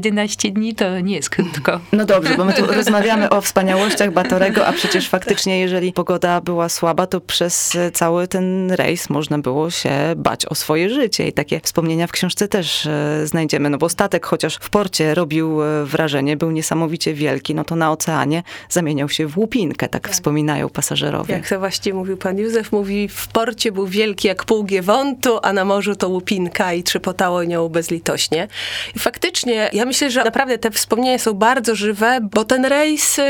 8-11 0.00 0.52
dni, 0.52 0.74
to 0.74 1.00
nie 1.00 1.16
jest 1.16 1.30
krótko. 1.30 1.80
No 1.92 2.04
dobrze, 2.04 2.34
bo 2.36 2.44
my 2.44 2.52
tu 2.52 2.66
rozmawiamy 2.66 3.30
o 3.30 3.40
wspaniałościach 3.40 4.12
Batorego, 4.12 4.66
a 4.66 4.72
przecież 4.72 5.08
faktycznie, 5.08 5.60
jeżeli 5.60 5.92
pogoda 5.92 6.40
była 6.40 6.68
słaba, 6.68 7.06
to 7.06 7.20
przez 7.20 7.76
cały 7.92 8.28
ten 8.28 8.70
rejs 8.70 9.10
można 9.10 9.38
było 9.38 9.70
się 9.70 9.90
bać 10.16 10.46
o 10.46 10.54
swoje 10.54 10.90
życie. 10.90 11.28
I 11.28 11.32
takie 11.32 11.60
wspomnienia 11.60 12.06
w 12.06 12.12
książce 12.12 12.48
też 12.48 12.86
e, 12.86 13.26
znajdziemy, 13.26 13.70
no 13.70 13.78
bo 13.78 13.88
statek 13.88 14.26
chociaż 14.26 14.56
w 14.60 14.70
porcie 14.70 15.14
robił 15.14 15.62
e, 15.62 15.84
wrażenie, 15.84 16.36
był 16.36 16.50
niesamowicie 16.50 17.14
wielki, 17.14 17.54
no 17.54 17.64
to 17.64 17.76
na 17.76 17.92
oceanie 17.92 18.42
zamieniał 18.68 19.08
się 19.08 19.26
w 19.26 19.38
łupinkę, 19.38 19.88
tak, 19.88 20.02
tak. 20.02 20.12
wspominają 20.12 20.68
pasażerowie. 20.68 21.34
Jak 21.34 21.48
to 21.48 21.58
właśnie 21.58 21.94
mówił 21.94 22.16
pan 22.16 22.38
Józef, 22.38 22.72
mówi 22.72 23.08
w 23.08 23.28
porcie 23.28 23.72
był 23.72 23.86
wielki 23.86 24.28
jak 24.28 24.44
pół 24.44 24.64
Giewontu, 24.64 25.38
a 25.42 25.52
na 25.52 25.64
morzu 25.64 25.96
to 25.96 26.08
łupinka 26.08 26.72
i 26.72 26.82
trzepotało 26.82 27.44
nią 27.44 27.68
bezlitośnie. 27.68 28.48
I 28.96 28.98
faktycznie, 28.98 29.70
ja 29.72 29.86
myślę, 29.88 30.10
że 30.10 30.24
naprawdę 30.24 30.58
te 30.58 30.70
wspomnienia 30.70 31.18
są 31.18 31.34
bardzo 31.34 31.74
żywe, 31.74 32.18
bo 32.22 32.44
ten 32.44 32.64
rejs 32.64 33.18
y, 33.18 33.22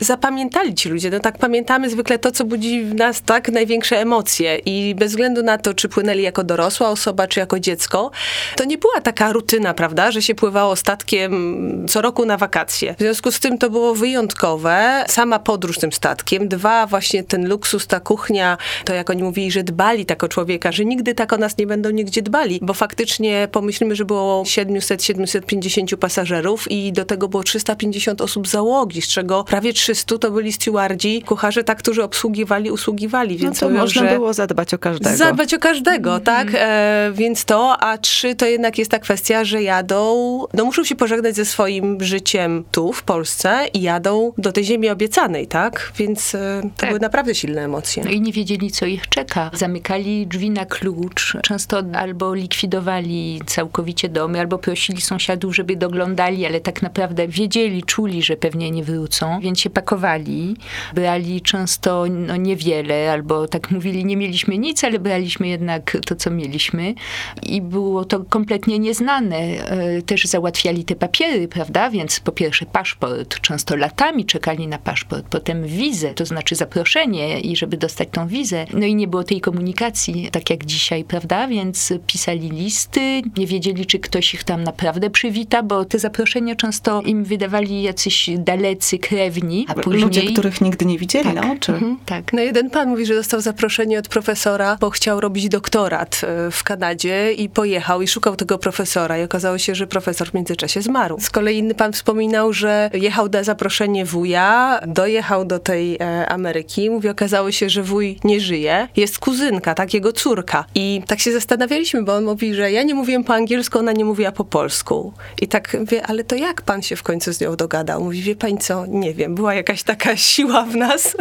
zapamiętali 0.00 0.74
ci 0.74 0.88
ludzie. 0.88 1.10
No 1.10 1.20
tak 1.20 1.38
pamiętamy 1.38 1.90
zwykle 1.90 2.18
to, 2.18 2.32
co 2.32 2.44
budzi 2.44 2.84
w 2.84 2.94
nas 2.94 3.22
tak 3.22 3.48
największe 3.48 4.00
emocje 4.00 4.56
i 4.56 4.94
bez 4.94 5.10
względu 5.10 5.42
na 5.42 5.58
to, 5.58 5.74
czy 5.74 5.88
płynęli 5.88 6.22
jako 6.22 6.44
dorosła 6.44 6.88
osoba, 6.88 7.26
czy 7.26 7.40
jako 7.40 7.60
dziecko, 7.60 8.10
to 8.56 8.64
nie 8.64 8.78
była 8.78 9.00
taka 9.00 9.32
rutyna, 9.32 9.74
prawda, 9.74 10.10
że 10.10 10.22
się 10.22 10.34
pływało 10.34 10.76
statkiem 10.76 11.86
co 11.88 12.02
roku 12.02 12.26
na 12.26 12.36
wakacje. 12.36 12.94
W 12.94 12.98
związku 12.98 13.32
z 13.32 13.40
tym 13.40 13.58
to 13.58 13.70
było 13.70 13.94
wyjątkowe. 13.94 15.04
Sama 15.08 15.38
podróż 15.38 15.78
tym 15.78 15.92
statkiem. 15.92 16.48
Dwa, 16.48 16.86
właśnie 16.86 17.24
ten 17.24 17.48
luksus, 17.48 17.86
ta 17.86 18.00
kuchnia, 18.00 18.58
to 18.84 18.94
jak 18.94 19.10
oni 19.10 19.22
mówili, 19.22 19.50
że 19.50 19.62
dbali 19.62 20.06
tak 20.06 20.24
o 20.24 20.28
człowieka, 20.28 20.72
że 20.72 20.84
nigdy 20.84 21.14
tak 21.14 21.32
o 21.32 21.36
nas 21.36 21.58
nie 21.58 21.66
będą 21.66 21.90
nigdzie 21.90 22.22
dbali, 22.22 22.58
bo 22.62 22.74
faktycznie 22.74 23.48
pomyślimy, 23.52 23.96
że 23.96 24.04
było 24.04 24.42
700-750 24.42 25.79
pasażerów 25.96 26.70
i 26.70 26.92
do 26.92 27.04
tego 27.04 27.28
było 27.28 27.42
350 27.42 28.20
osób 28.20 28.48
załogi, 28.48 29.02
z 29.02 29.08
czego 29.08 29.44
prawie 29.44 29.72
300 29.72 30.18
to 30.18 30.30
byli 30.30 30.52
stewardzi, 30.52 31.22
kucharze, 31.22 31.64
tak, 31.64 31.78
którzy 31.78 32.02
obsługiwali, 32.02 32.70
usługiwali, 32.70 33.36
no 33.36 33.42
więc 33.42 33.60
no 33.60 33.68
to 33.68 33.74
można 33.74 34.02
było 34.02 34.34
zadbać 34.34 34.74
o 34.74 34.78
każdego. 34.78 35.16
Zadbać 35.16 35.54
o 35.54 35.58
każdego, 35.58 36.10
mm 36.10 36.22
-hmm. 36.22 36.26
tak? 36.26 36.48
E, 36.54 37.10
więc 37.14 37.44
to, 37.44 37.76
a 37.80 37.98
trzy 37.98 38.34
to 38.34 38.46
jednak 38.46 38.78
jest 38.78 38.90
ta 38.90 38.98
kwestia, 38.98 39.44
że 39.44 39.62
jadą, 39.62 40.44
no 40.54 40.64
muszą 40.64 40.84
się 40.84 40.96
pożegnać 40.96 41.36
ze 41.36 41.44
swoim 41.44 42.04
życiem 42.04 42.64
tu, 42.72 42.92
w 42.92 43.02
Polsce 43.02 43.66
i 43.74 43.82
jadą 43.82 44.32
do 44.38 44.52
tej 44.52 44.64
ziemi 44.64 44.88
obiecanej, 44.88 45.46
tak? 45.46 45.92
Więc 45.96 46.34
e, 46.34 46.60
to 46.62 46.68
tak. 46.76 46.88
były 46.88 47.00
naprawdę 47.00 47.34
silne 47.34 47.64
emocje. 47.64 48.02
No 48.04 48.10
i 48.10 48.20
nie 48.20 48.32
wiedzieli, 48.32 48.70
co 48.70 48.86
ich 48.86 49.08
czeka. 49.08 49.50
Zamykali 49.54 50.26
drzwi 50.26 50.50
na 50.50 50.66
klucz, 50.66 51.36
często 51.42 51.82
albo 51.94 52.34
likwidowali 52.34 53.42
całkowicie 53.46 54.08
domy, 54.08 54.40
albo 54.40 54.58
prosili 54.58 55.00
sąsiadów, 55.00 55.56
żeby 55.56 55.69
doglądali, 55.76 56.46
ale 56.46 56.60
tak 56.60 56.82
naprawdę 56.82 57.28
wiedzieli, 57.28 57.82
czuli, 57.82 58.22
że 58.22 58.36
pewnie 58.36 58.70
nie 58.70 58.84
wrócą, 58.84 59.40
więc 59.40 59.60
się 59.60 59.70
pakowali. 59.70 60.56
Brali 60.94 61.40
często 61.40 62.04
no, 62.10 62.36
niewiele, 62.36 63.12
albo 63.12 63.48
tak 63.48 63.70
mówili, 63.70 64.04
nie 64.04 64.16
mieliśmy 64.16 64.58
nic, 64.58 64.84
ale 64.84 64.98
braliśmy 64.98 65.48
jednak 65.48 65.96
to, 66.06 66.16
co 66.16 66.30
mieliśmy. 66.30 66.94
I 67.42 67.62
było 67.62 68.04
to 68.04 68.24
kompletnie 68.24 68.78
nieznane. 68.78 69.36
E, 69.36 70.02
też 70.02 70.24
załatwiali 70.24 70.84
te 70.84 70.96
papiery, 70.96 71.48
prawda? 71.48 71.90
Więc 71.90 72.20
po 72.20 72.32
pierwsze 72.32 72.66
paszport, 72.66 73.40
często 73.40 73.76
latami 73.76 74.24
czekali 74.24 74.68
na 74.68 74.78
paszport, 74.78 75.26
potem 75.30 75.66
wizę, 75.66 76.14
to 76.14 76.26
znaczy 76.26 76.54
zaproszenie 76.54 77.40
i 77.40 77.56
żeby 77.56 77.76
dostać 77.76 78.08
tą 78.12 78.28
wizę. 78.28 78.66
No 78.72 78.86
i 78.86 78.94
nie 78.94 79.08
było 79.08 79.24
tej 79.24 79.40
komunikacji, 79.40 80.28
tak 80.32 80.50
jak 80.50 80.64
dzisiaj, 80.64 81.04
prawda? 81.04 81.48
Więc 81.48 81.92
pisali 82.06 82.50
listy, 82.50 83.22
nie 83.36 83.46
wiedzieli, 83.46 83.86
czy 83.86 83.98
ktoś 83.98 84.34
ich 84.34 84.44
tam 84.44 84.64
naprawdę 84.64 85.10
przywita, 85.10 85.59
bo 85.62 85.84
te 85.84 85.98
zaproszenia 85.98 86.56
często 86.56 87.02
im 87.02 87.24
wydawali 87.24 87.82
jacyś 87.82 88.30
dalecy 88.38 88.98
krewni, 88.98 89.66
a 89.68 89.74
później... 89.74 90.02
Ludzie, 90.02 90.22
których 90.22 90.60
nigdy 90.60 90.84
nie 90.84 90.98
widzieli 90.98 91.24
tak. 91.24 91.34
na 91.34 91.52
oczy. 91.52 91.72
Mhm, 91.72 91.98
tak. 92.06 92.32
No 92.32 92.40
jeden 92.42 92.70
pan 92.70 92.88
mówi, 92.88 93.06
że 93.06 93.14
dostał 93.14 93.40
zaproszenie 93.40 93.98
od 93.98 94.08
profesora, 94.08 94.76
bo 94.80 94.90
chciał 94.90 95.20
robić 95.20 95.48
doktorat 95.48 96.20
e, 96.24 96.50
w 96.50 96.64
Kanadzie 96.64 97.32
i 97.32 97.48
pojechał 97.48 98.02
i 98.02 98.08
szukał 98.08 98.36
tego 98.36 98.58
profesora 98.58 99.18
i 99.18 99.22
okazało 99.22 99.58
się, 99.58 99.74
że 99.74 99.86
profesor 99.86 100.30
w 100.30 100.34
międzyczasie 100.34 100.82
zmarł. 100.82 101.20
Z 101.20 101.30
kolei 101.30 101.58
inny 101.58 101.74
pan 101.74 101.92
wspominał, 101.92 102.52
że 102.52 102.90
jechał 102.92 103.28
na 103.28 103.42
zaproszenie 103.42 104.04
wuja, 104.04 104.80
dojechał 104.86 105.44
do 105.44 105.58
tej 105.58 105.96
e, 106.00 106.28
Ameryki, 106.28 106.90
mówi, 106.90 107.08
okazało 107.08 107.50
się, 107.50 107.68
że 107.68 107.82
wuj 107.82 108.18
nie 108.24 108.40
żyje, 108.40 108.88
jest 108.96 109.18
kuzynka, 109.18 109.74
tak, 109.74 109.94
jego 109.94 110.12
córka. 110.12 110.64
I 110.74 111.02
tak 111.06 111.20
się 111.20 111.32
zastanawialiśmy, 111.32 112.02
bo 112.02 112.14
on 112.14 112.24
mówi, 112.24 112.54
że 112.54 112.72
ja 112.72 112.82
nie 112.82 112.94
mówiłem 112.94 113.24
po 113.24 113.34
angielsku, 113.34 113.78
ona 113.78 113.92
nie 113.92 114.04
mówiła 114.04 114.32
po 114.32 114.44
polsku. 114.44 115.12
I 115.40 115.48
tak 115.50 115.76
wie, 115.84 116.06
ale 116.06 116.24
to 116.24 116.36
jak 116.36 116.62
pan 116.62 116.82
się 116.82 116.96
w 116.96 117.02
końcu 117.02 117.32
z 117.32 117.40
nią 117.40 117.56
dogadał? 117.56 118.04
Mówi, 118.04 118.22
wie 118.22 118.36
pani 118.36 118.58
co, 118.58 118.86
nie 118.86 119.14
wiem, 119.14 119.34
była 119.34 119.54
jakaś 119.54 119.82
taka 119.82 120.16
siła 120.30 120.62
w 120.62 120.76
nas, 120.76 121.16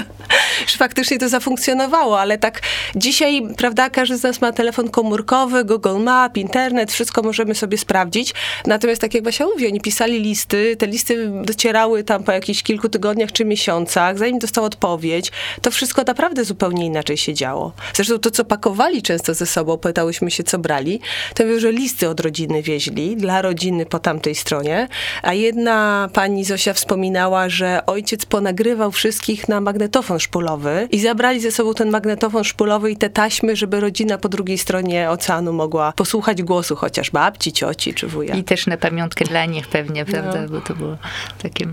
że 0.67 0.77
faktycznie 0.77 1.19
to 1.19 1.29
zafunkcjonowało, 1.29 2.19
ale 2.19 2.37
tak 2.37 2.61
dzisiaj, 2.95 3.41
prawda, 3.57 3.89
każdy 3.89 4.17
z 4.17 4.23
nas 4.23 4.41
ma 4.41 4.51
telefon 4.51 4.89
komórkowy, 4.89 5.65
Google 5.65 5.99
Map, 5.99 6.37
internet, 6.37 6.91
wszystko 6.91 7.21
możemy 7.21 7.55
sobie 7.55 7.77
sprawdzić. 7.77 8.33
Natomiast 8.65 9.01
tak 9.01 9.13
jak 9.13 9.23
Basia 9.23 9.45
mówi, 9.45 9.67
oni 9.67 9.81
pisali 9.81 10.19
listy, 10.19 10.75
te 10.75 10.87
listy 10.87 11.31
docierały 11.43 12.03
tam 12.03 12.23
po 12.23 12.31
jakichś 12.31 12.63
kilku 12.63 12.89
tygodniach 12.89 13.31
czy 13.31 13.45
miesiącach, 13.45 14.17
zanim 14.17 14.39
dostał 14.39 14.63
odpowiedź. 14.63 15.31
To 15.61 15.71
wszystko 15.71 16.03
naprawdę 16.07 16.45
zupełnie 16.45 16.85
inaczej 16.85 17.17
się 17.17 17.33
działo. 17.33 17.73
Zresztą 17.93 18.19
to, 18.19 18.31
co 18.31 18.45
pakowali 18.45 19.01
często 19.01 19.33
ze 19.33 19.45
sobą, 19.45 19.77
pytałyśmy 19.77 20.31
się, 20.31 20.43
co 20.43 20.59
brali, 20.59 20.99
to 21.35 21.43
mówią, 21.43 21.59
że 21.59 21.71
listy 21.71 22.09
od 22.09 22.19
rodziny 22.19 22.61
wieźli, 22.61 23.17
dla 23.17 23.41
rodziny 23.41 23.85
po 23.85 23.99
tamtej 24.09 24.35
stronie, 24.35 24.87
a 25.21 25.33
jedna 25.33 26.09
pani 26.13 26.45
Zosia 26.45 26.73
wspominała, 26.73 27.49
że 27.49 27.85
ojciec 27.85 28.25
ponagrywał 28.25 28.91
wszystkich 28.91 29.49
na 29.49 29.61
magnetofon 29.61 30.19
szpulowy 30.19 30.87
i 30.91 30.99
zabrali 30.99 31.39
ze 31.39 31.51
sobą 31.51 31.73
ten 31.73 31.89
magnetofon 31.89 32.43
szpulowy 32.43 32.91
i 32.91 32.97
te 32.97 33.09
taśmy, 33.09 33.55
żeby 33.55 33.79
rodzina 33.79 34.17
po 34.17 34.29
drugiej 34.29 34.57
stronie 34.57 35.09
oceanu 35.09 35.53
mogła 35.53 35.91
posłuchać 35.91 36.43
głosu 36.43 36.75
chociaż 36.75 37.11
babci, 37.11 37.51
cioci 37.51 37.93
czy 37.93 38.07
wuja. 38.07 38.35
I 38.35 38.43
też 38.43 38.67
na 38.67 38.77
pamiątkę 38.77 39.25
dla 39.25 39.45
nich 39.45 39.67
pewnie, 39.67 40.05
prawda, 40.05 40.41
no. 40.41 40.49
bo 40.49 40.61
to 40.61 40.75
było 40.75 40.97
takie 41.41 41.67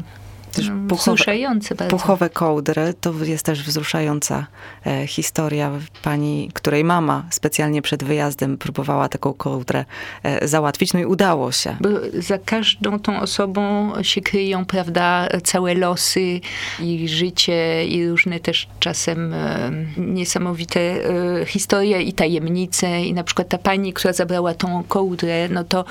też 0.56 0.70
puchowe, 0.88 1.25
bardzo. 1.78 1.96
puchowe 1.96 2.30
kołdry. 2.30 2.94
To 3.00 3.12
jest 3.25 3.46
też 3.46 3.62
wzruszająca 3.62 4.46
e, 4.86 5.06
historia 5.06 5.72
pani, 6.02 6.50
której 6.54 6.84
mama 6.84 7.25
specjalnie 7.30 7.82
przed 7.82 8.04
wyjazdem 8.04 8.58
próbowała 8.58 9.08
taką 9.08 9.34
kołdrę 9.34 9.84
e, 10.22 10.48
załatwić, 10.48 10.92
no 10.92 11.00
i 11.00 11.04
udało 11.04 11.52
się. 11.52 11.76
Bo 11.80 11.88
za 12.18 12.38
każdą 12.38 12.98
tą 12.98 13.20
osobą 13.20 13.92
się 14.02 14.20
kryją, 14.20 14.64
prawda, 14.64 15.28
całe 15.44 15.75
losy 15.75 16.40
i 16.80 17.08
życie 17.08 17.86
i 17.86 18.08
różne 18.08 18.40
też 18.40 18.68
czasem 18.80 19.34
e, 19.34 19.72
niesamowite 19.96 20.80
e, 20.80 21.46
historie 21.46 22.02
i 22.02 22.12
tajemnice. 22.12 23.02
I 23.02 23.14
na 23.14 23.25
przykład 23.25 23.48
ta 23.48 23.58
pani, 23.58 23.92
która 23.92 24.12
zabrała 24.12 24.54
tą 24.54 24.84
kołdrę, 24.88 25.48
no 25.48 25.64
to 25.64 25.84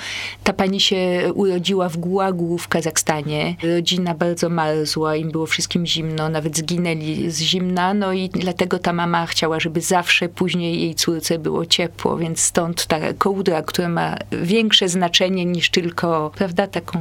ta 0.43 0.53
pani 0.53 0.79
się 0.79 1.31
urodziła 1.33 1.89
w 1.89 1.97
Gułagu 1.97 2.57
w 2.57 2.67
Kazachstanie. 2.67 3.55
Rodzina 3.63 4.13
bardzo 4.13 4.49
zmarzła, 4.55 5.15
im 5.15 5.31
było 5.31 5.45
wszystkim 5.45 5.85
zimno, 5.85 6.29
nawet 6.29 6.57
zginęli 6.57 7.31
z 7.31 7.39
zimna, 7.39 7.93
no 7.93 8.13
i 8.13 8.29
dlatego 8.29 8.79
ta 8.79 8.93
mama 8.93 9.25
chciała, 9.25 9.59
żeby 9.59 9.81
zawsze 9.81 10.29
później 10.29 10.81
jej 10.81 10.95
córce 10.95 11.39
było 11.39 11.65
ciepło, 11.65 12.17
więc 12.17 12.39
stąd 12.39 12.85
ta 12.85 12.97
kołdra, 13.17 13.61
która 13.61 13.89
ma 13.89 14.17
większe 14.31 14.89
znaczenie 14.89 15.45
niż 15.45 15.69
tylko, 15.69 16.31
prawda, 16.35 16.67
taką... 16.67 16.99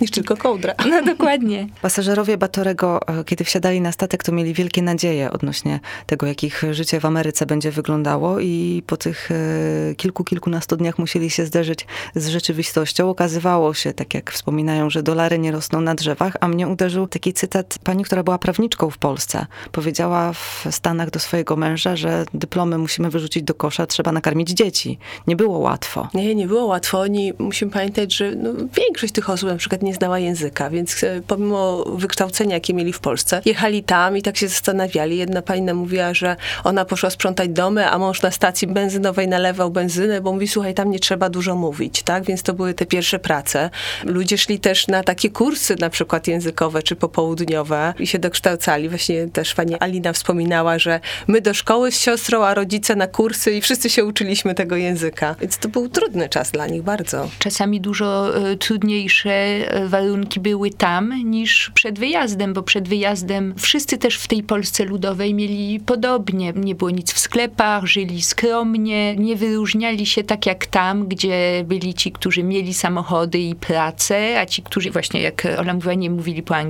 Niż 0.00 0.10
tylko 0.10 0.36
kołdra. 0.36 0.74
No 0.96 1.02
dokładnie. 1.04 1.68
Pasażerowie 1.82 2.38
Batorego, 2.38 3.08
e, 3.08 3.24
kiedy 3.24 3.44
wsiadali 3.44 3.80
na 3.80 3.92
statek, 3.92 4.24
to 4.24 4.32
mieli 4.32 4.54
wielkie 4.54 4.82
nadzieje 4.82 5.30
odnośnie 5.30 5.80
tego, 6.06 6.26
jak 6.26 6.44
ich 6.44 6.62
życie 6.70 7.00
w 7.00 7.04
Ameryce 7.04 7.46
będzie 7.46 7.70
wyglądało 7.70 8.40
i 8.40 8.82
po 8.86 8.96
tych 8.96 9.30
e, 9.30 9.94
kilku, 9.94 10.24
kilkunastu 10.24 10.76
dniach 10.76 10.98
musieli 10.98 11.30
się 11.30 11.46
zderzyć 11.46 11.86
z 12.14 12.28
rzeczywistością. 12.28 13.10
Okazywało 13.10 13.74
się, 13.74 13.92
tak 13.92 14.14
jak 14.14 14.30
wspominają, 14.30 14.90
że 14.90 15.02
dolary 15.02 15.38
nie 15.38 15.52
rosną 15.52 15.80
na 15.80 15.94
drzewach, 15.94 16.36
a 16.40 16.48
mnie 16.48 16.68
uderzył 16.96 17.08
taki 17.08 17.32
cytat 17.32 17.78
pani, 17.84 18.04
która 18.04 18.22
była 18.22 18.38
prawniczką 18.38 18.90
w 18.90 18.98
Polsce. 18.98 19.46
Powiedziała 19.72 20.32
w 20.32 20.66
Stanach 20.70 21.10
do 21.10 21.18
swojego 21.18 21.56
męża, 21.56 21.96
że 21.96 22.24
dyplomy 22.34 22.78
musimy 22.78 23.10
wyrzucić 23.10 23.42
do 23.42 23.54
kosza, 23.54 23.86
trzeba 23.86 24.12
nakarmić 24.12 24.48
dzieci. 24.50 24.98
Nie 25.26 25.36
było 25.36 25.58
łatwo. 25.58 26.08
Nie, 26.14 26.34
nie 26.34 26.46
było 26.46 26.64
łatwo. 26.64 27.00
Oni, 27.00 27.32
musimy 27.38 27.70
pamiętać, 27.70 28.14
że 28.14 28.34
no, 28.36 28.50
większość 28.74 29.12
tych 29.12 29.30
osób 29.30 29.48
na 29.48 29.56
przykład 29.56 29.82
nie 29.82 29.94
znała 29.94 30.18
języka, 30.18 30.70
więc 30.70 31.04
e, 31.04 31.22
pomimo 31.26 31.84
wykształcenia, 31.84 32.54
jakie 32.54 32.74
mieli 32.74 32.92
w 32.92 33.00
Polsce, 33.00 33.42
jechali 33.44 33.82
tam 33.82 34.16
i 34.16 34.22
tak 34.22 34.36
się 34.36 34.48
zastanawiali. 34.48 35.16
Jedna 35.16 35.42
pani 35.42 35.62
nam 35.62 35.76
mówiła, 35.76 36.14
że 36.14 36.36
ona 36.64 36.84
poszła 36.84 37.10
sprzątać 37.10 37.48
domy, 37.48 37.90
a 37.90 37.98
mąż 37.98 38.22
na 38.22 38.30
stacji 38.30 38.68
benzynowej 38.68 39.28
nalewał 39.28 39.70
benzynę, 39.70 40.20
bo 40.20 40.32
mówi, 40.32 40.48
słuchaj, 40.48 40.74
tam 40.74 40.90
nie 40.90 40.98
trzeba 40.98 41.30
dużo 41.30 41.54
mówić, 41.54 42.02
tak? 42.02 42.24
Więc 42.24 42.42
to 42.42 42.54
były 42.54 42.74
te 42.74 42.86
pierwsze 42.86 43.18
prace. 43.18 43.70
Ludzie 44.04 44.38
szli 44.38 44.60
też 44.60 44.88
na 44.88 45.02
takie 45.02 45.30
kursy 45.30 45.76
na 45.80 45.90
przykład 45.90 46.26
językowe, 46.28 46.82
rzeczy 46.86 46.96
popołudniowe 46.96 47.94
i 47.98 48.06
się 48.06 48.18
dokształcali. 48.18 48.88
Właśnie 48.88 49.28
też 49.28 49.54
pani 49.54 49.74
Alina 49.80 50.12
wspominała, 50.12 50.78
że 50.78 51.00
my 51.26 51.40
do 51.40 51.54
szkoły 51.54 51.92
z 51.92 52.00
siostrą, 52.00 52.44
a 52.44 52.54
rodzice 52.54 52.96
na 52.96 53.06
kursy 53.06 53.52
i 53.52 53.60
wszyscy 53.60 53.90
się 53.90 54.04
uczyliśmy 54.04 54.54
tego 54.54 54.76
języka. 54.76 55.36
Więc 55.40 55.58
to 55.58 55.68
był 55.68 55.88
trudny 55.88 56.28
czas 56.28 56.50
dla 56.50 56.66
nich 56.66 56.82
bardzo. 56.82 57.28
Czasami 57.38 57.80
dużo 57.80 58.36
e, 58.36 58.56
trudniejsze 58.56 59.30
e, 59.30 59.88
warunki 59.88 60.40
były 60.40 60.70
tam 60.70 61.14
niż 61.24 61.70
przed 61.74 61.98
wyjazdem, 61.98 62.54
bo 62.54 62.62
przed 62.62 62.88
wyjazdem 62.88 63.54
wszyscy 63.58 63.98
też 63.98 64.18
w 64.18 64.28
tej 64.28 64.42
Polsce 64.42 64.84
ludowej 64.84 65.34
mieli 65.34 65.80
podobnie. 65.80 66.52
Nie 66.52 66.74
było 66.74 66.90
nic 66.90 67.12
w 67.12 67.18
sklepach, 67.18 67.86
żyli 67.86 68.22
skromnie, 68.22 69.16
nie 69.16 69.36
wyróżniali 69.36 70.06
się 70.06 70.24
tak 70.24 70.46
jak 70.46 70.66
tam, 70.66 71.08
gdzie 71.08 71.64
byli 71.64 71.94
ci, 71.94 72.12
którzy 72.12 72.42
mieli 72.42 72.74
samochody 72.74 73.38
i 73.38 73.54
pracę, 73.54 74.40
a 74.40 74.46
ci, 74.46 74.62
którzy 74.62 74.90
właśnie, 74.90 75.22
jak 75.22 75.46
Ola 75.58 75.74
mówiła, 75.74 75.94
nie 75.94 76.10
mówili 76.10 76.42
po 76.42 76.56
angielsku 76.56 76.65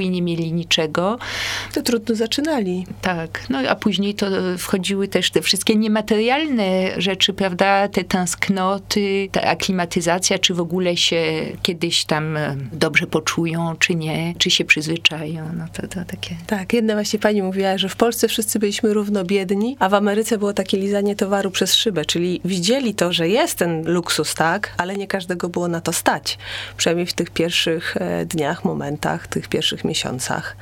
i 0.00 0.10
nie 0.10 0.22
mieli 0.22 0.52
niczego. 0.52 1.18
To 1.74 1.82
trudno 1.82 2.14
zaczynali. 2.14 2.86
Tak, 3.02 3.44
no 3.50 3.58
a 3.58 3.76
później 3.76 4.14
to 4.14 4.26
wchodziły 4.58 5.08
też 5.08 5.30
te 5.30 5.42
wszystkie 5.42 5.74
niematerialne 5.76 7.00
rzeczy, 7.00 7.32
prawda, 7.32 7.88
te 7.88 8.04
tęsknoty, 8.04 9.28
ta 9.32 9.42
aklimatyzacja, 9.42 10.38
czy 10.38 10.54
w 10.54 10.60
ogóle 10.60 10.96
się 10.96 11.22
kiedyś 11.62 12.04
tam 12.04 12.36
e, 12.36 12.56
dobrze 12.72 13.06
poczują, 13.06 13.76
czy 13.78 13.94
nie, 13.94 14.34
czy 14.38 14.50
się 14.50 14.64
przyzwyczają, 14.64 15.50
no 15.56 15.64
to, 15.72 15.88
to 15.88 16.04
takie. 16.04 16.36
Tak, 16.46 16.72
jedna 16.72 16.94
właśnie 16.94 17.18
pani 17.18 17.42
mówiła, 17.42 17.78
że 17.78 17.88
w 17.88 17.96
Polsce 17.96 18.28
wszyscy 18.28 18.58
byliśmy 18.58 18.94
równo 18.94 19.24
biedni, 19.24 19.76
a 19.78 19.88
w 19.88 19.94
Ameryce 19.94 20.38
było 20.38 20.52
takie 20.52 20.78
lizanie 20.78 21.16
towaru 21.16 21.50
przez 21.50 21.74
szybę, 21.74 22.04
czyli 22.04 22.40
widzieli 22.44 22.94
to, 22.94 23.12
że 23.12 23.28
jest 23.28 23.58
ten 23.58 23.92
luksus, 23.92 24.34
tak, 24.34 24.74
ale 24.76 24.96
nie 24.96 25.06
każdego 25.06 25.48
było 25.48 25.68
na 25.68 25.80
to 25.80 25.92
stać. 25.92 26.38
Przynajmniej 26.76 27.06
w 27.06 27.12
tych 27.12 27.30
pierwszych 27.30 27.96
e, 27.96 28.26
dniach, 28.26 28.64
momentach, 28.64 29.17
tych 29.26 29.48
pierwszych 29.48 29.84
miesiącach. 29.84 30.56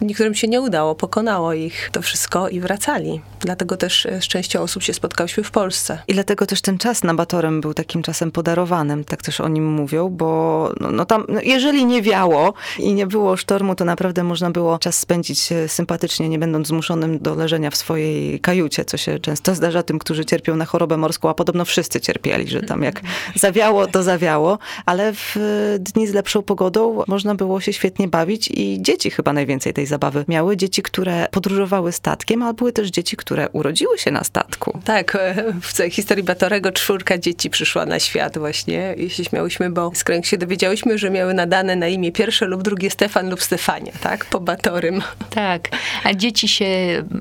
Niektórym 0.00 0.34
się 0.34 0.48
nie 0.48 0.60
udało, 0.60 0.94
pokonało 0.94 1.52
ich 1.52 1.90
to 1.92 2.02
wszystko 2.02 2.48
i 2.48 2.60
wracali. 2.60 3.20
Dlatego 3.40 3.76
też 3.76 4.06
e, 4.06 4.20
z 4.20 4.24
częścią 4.24 4.60
osób 4.60 4.82
się 4.82 4.94
spotkałyśmy 4.94 5.44
w 5.44 5.50
Polsce. 5.50 5.98
I 6.08 6.12
dlatego 6.12 6.46
też 6.46 6.62
ten 6.62 6.78
czas 6.78 7.02
na 7.02 7.14
Batorem 7.14 7.60
był 7.60 7.74
takim 7.74 8.02
czasem 8.02 8.30
podarowanym, 8.30 9.04
tak 9.04 9.22
też 9.22 9.40
o 9.40 9.48
nim 9.48 9.72
mówią, 9.72 10.08
bo 10.08 10.72
no, 10.80 10.90
no 10.90 11.04
tam, 11.04 11.24
no 11.28 11.40
jeżeli 11.42 11.86
nie 11.86 12.02
wiało 12.02 12.54
i 12.78 12.94
nie 12.94 13.06
było 13.06 13.36
sztormu, 13.36 13.74
to 13.74 13.84
naprawdę 13.84 14.24
można 14.24 14.50
było 14.50 14.78
czas 14.78 14.98
spędzić 14.98 15.52
e, 15.52 15.68
sympatycznie, 15.68 16.28
nie 16.28 16.38
będąc 16.38 16.68
zmuszonym 16.68 17.18
do 17.18 17.34
leżenia 17.34 17.70
w 17.70 17.76
swojej 17.76 18.40
kajucie, 18.40 18.84
co 18.84 18.96
się 18.96 19.18
często 19.18 19.54
zdarza 19.54 19.82
tym, 19.82 19.98
którzy 19.98 20.24
cierpią 20.24 20.56
na 20.56 20.64
chorobę 20.64 20.96
morską, 20.96 21.28
a 21.28 21.34
podobno 21.34 21.64
wszyscy 21.64 22.00
cierpieli, 22.00 22.48
że 22.48 22.60
tam 22.60 22.82
jak 22.82 23.00
zawiało, 23.34 23.86
to 23.86 24.02
zawiało, 24.02 24.58
ale 24.86 25.12
w 25.12 25.36
e, 25.36 25.78
dni 25.78 26.06
z 26.06 26.14
lepszą 26.14 26.42
pogodą 26.42 27.02
można 27.06 27.34
było 27.34 27.60
się 27.60 27.72
świetnie 27.72 28.01
bawić 28.08 28.48
i 28.50 28.82
dzieci 28.82 29.10
chyba 29.10 29.32
najwięcej 29.32 29.74
tej 29.74 29.86
zabawy 29.86 30.24
miały. 30.28 30.56
Dzieci, 30.56 30.82
które 30.82 31.28
podróżowały 31.30 31.92
statkiem, 31.92 32.42
ale 32.42 32.54
były 32.54 32.72
też 32.72 32.88
dzieci, 32.88 33.16
które 33.16 33.48
urodziły 33.48 33.98
się 33.98 34.10
na 34.10 34.24
statku. 34.24 34.80
Tak, 34.84 35.16
e, 35.16 35.44
w 35.62 35.72
całej 35.72 35.90
historii 35.90 36.24
Batorego 36.24 36.72
czwórka 36.72 37.18
dzieci 37.18 37.50
przyszła 37.50 37.86
na 37.86 37.98
świat 37.98 38.38
właśnie 38.38 38.94
i 38.98 39.10
się 39.10 39.24
śmiałyśmy, 39.24 39.70
bo 39.70 39.90
z 39.94 40.04
kręg 40.04 40.26
się 40.26 40.38
dowiedziałyśmy, 40.38 40.98
że 40.98 41.10
miały 41.10 41.34
nadane 41.34 41.76
na 41.76 41.88
imię 41.88 42.12
pierwsze 42.12 42.46
lub 42.46 42.62
drugie 42.62 42.90
Stefan 42.90 43.30
lub 43.30 43.42
Stefania, 43.42 43.92
tak, 44.00 44.24
po 44.24 44.40
Batorym. 44.40 45.02
Tak, 45.30 45.68
a 46.04 46.14
dzieci 46.14 46.48
się 46.48 46.66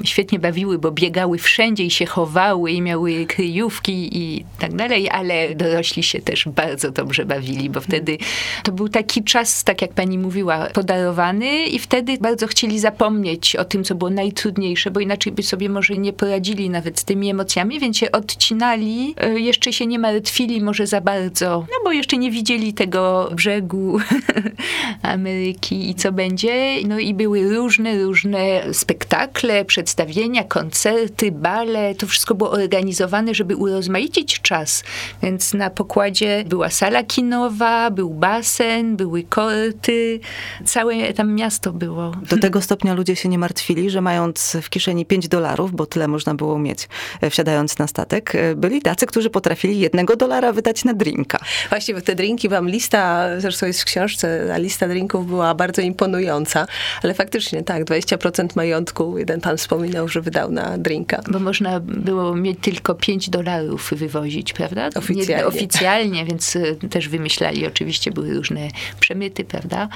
świetnie 0.04 0.40
bawiły, 0.40 0.80
bo 0.80 0.92
biegały 0.92 1.38
wszędzie 1.38 1.84
i 1.84 1.92
się 1.92 2.06
chowały 2.06 2.72
i 2.72 2.82
miały 2.82 3.26
kryjówki 3.26 4.18
i 4.18 4.46
tak 4.60 4.76
dalej, 4.76 5.10
ale 5.10 5.56
dorośli 5.56 6.04
się 6.04 6.22
też 6.22 6.48
bardzo 6.48 6.92
dobrze 6.92 7.26
bawili, 7.26 7.70
bo 7.70 7.82
wtedy 7.82 8.18
to 8.64 8.72
był 8.72 8.90
taki 8.90 9.24
czas, 9.24 9.64
tak 9.64 9.82
jak 9.82 9.94
pani 9.94 10.18
mówiła, 10.18 10.68
podarowany 10.74 11.66
i 11.66 11.80
wtedy 11.80 12.18
bardzo 12.18 12.48
chcieli 12.48 12.80
zapomnieć 12.80 13.56
o 13.56 13.66
tym, 13.66 13.84
co 13.84 13.96
było 13.96 14.10
najtrudniejsze, 14.10 14.92
bo 14.92 15.00
inaczej 15.00 15.34
by 15.34 15.44
sobie 15.44 15.70
może 15.70 15.98
nie 15.98 16.13
poradzili 16.13 16.70
nawet 16.70 17.00
z 17.00 17.04
tymi 17.04 17.30
emocjami, 17.30 17.80
więc 17.80 17.98
się 17.98 18.12
odcinali, 18.12 19.16
e, 19.18 19.40
jeszcze 19.40 19.74
się 19.74 19.86
nie 19.86 20.00
martwili 20.00 20.62
może 20.62 20.88
za 20.88 21.01
bardzo, 21.01 21.50
no 21.50 21.78
bo 21.84 21.92
jeszcze 21.92 22.18
nie 22.18 22.32
widzieli 22.32 22.74
tego 22.74 23.30
brzegu 23.36 24.00
Ameryki 25.01 25.90
i 25.90 25.96
co 25.96 26.12
będzie. 26.12 26.75
No 26.88 27.00
i 27.00 27.13
były 27.13 27.56
różne, 27.56 28.04
różne 28.04 28.63
spektakle, 28.74 29.66
przedstawienia, 29.66 30.44
koncerty, 30.44 31.32
bale. 31.32 31.96
To 31.96 32.08
wszystko 32.08 32.36
było 32.36 32.51
organizowane, 32.51 33.34
żeby 33.34 33.56
urozmaicić 33.56 34.42
czas. 34.42 34.84
Więc 35.24 35.54
na 35.54 35.70
pokładzie 35.70 36.44
była 36.48 36.70
sala 36.70 37.04
kinowa, 37.04 37.92
był 37.92 38.10
basen, 38.10 38.96
były 38.98 39.24
korty. 39.24 40.20
Całe 40.65 41.13
tam 41.13 41.34
miasto 41.34 41.74
było. 41.74 42.12
Do 42.30 42.38
tego 42.38 42.62
stopnia 42.62 42.94
ludzie 42.94 43.15
się 43.15 43.30
nie 43.30 43.38
martwili, 43.38 43.89
że 43.89 44.01
mając 44.01 44.58
w 44.62 44.70
kieszeni 44.70 45.06
5 45.06 45.27
dolarów, 45.27 45.72
bo 45.75 45.86
tyle 45.86 46.08
można 46.08 46.36
było 46.36 46.60
mieć 46.60 46.89
e, 47.22 47.30
wsiadając 47.30 47.77
na 47.77 47.88
statek, 47.88 48.36
e, 48.36 48.56
byli 48.56 48.82
tacy, 48.82 49.06
którzy 49.06 49.30
potrafili 49.30 49.80
jednego 49.80 50.15
dolara 50.15 50.53
wydać 50.53 50.86
na 50.86 50.94
drinka. 50.94 51.39
Właśnie, 51.70 51.94
bo 51.94 52.01
te 52.01 52.15
drinki, 52.15 52.50
wam 52.50 52.70
lista, 52.70 53.27
zresztą 53.38 53.65
jest 53.65 53.82
w 53.82 53.86
książce, 53.86 54.51
a 54.53 54.58
lista 54.58 54.88
drinków 54.88 55.27
była 55.27 55.56
bardzo 55.56 55.82
imponująca, 55.82 56.68
ale 57.03 57.13
faktycznie 57.13 57.63
tak, 57.63 57.84
20% 57.84 58.48
majątku, 58.56 59.18
jeden 59.18 59.41
pan 59.41 59.58
wspominał, 59.58 60.08
że 60.08 60.22
wydał 60.22 60.51
na 60.51 60.77
drinka. 60.77 61.22
Bo 61.32 61.39
można 61.39 61.80
było 61.80 62.36
mieć 62.36 62.60
tylko 62.62 62.96
5 62.96 63.30
dolarów 63.30 63.94
wywozić, 63.96 64.53
prawda? 64.53 64.89
Oficjalnie. 64.96 65.36
Nie, 65.36 65.46
oficjalnie, 65.46 66.25
więc 66.25 66.56
y, 66.56 66.77
też 66.89 67.10
wymyślali, 67.10 67.68
oczywiście 67.68 68.12
były 68.12 68.34
różne 68.34 68.68
przemyty, 69.00 69.44
prawda? 69.44 69.89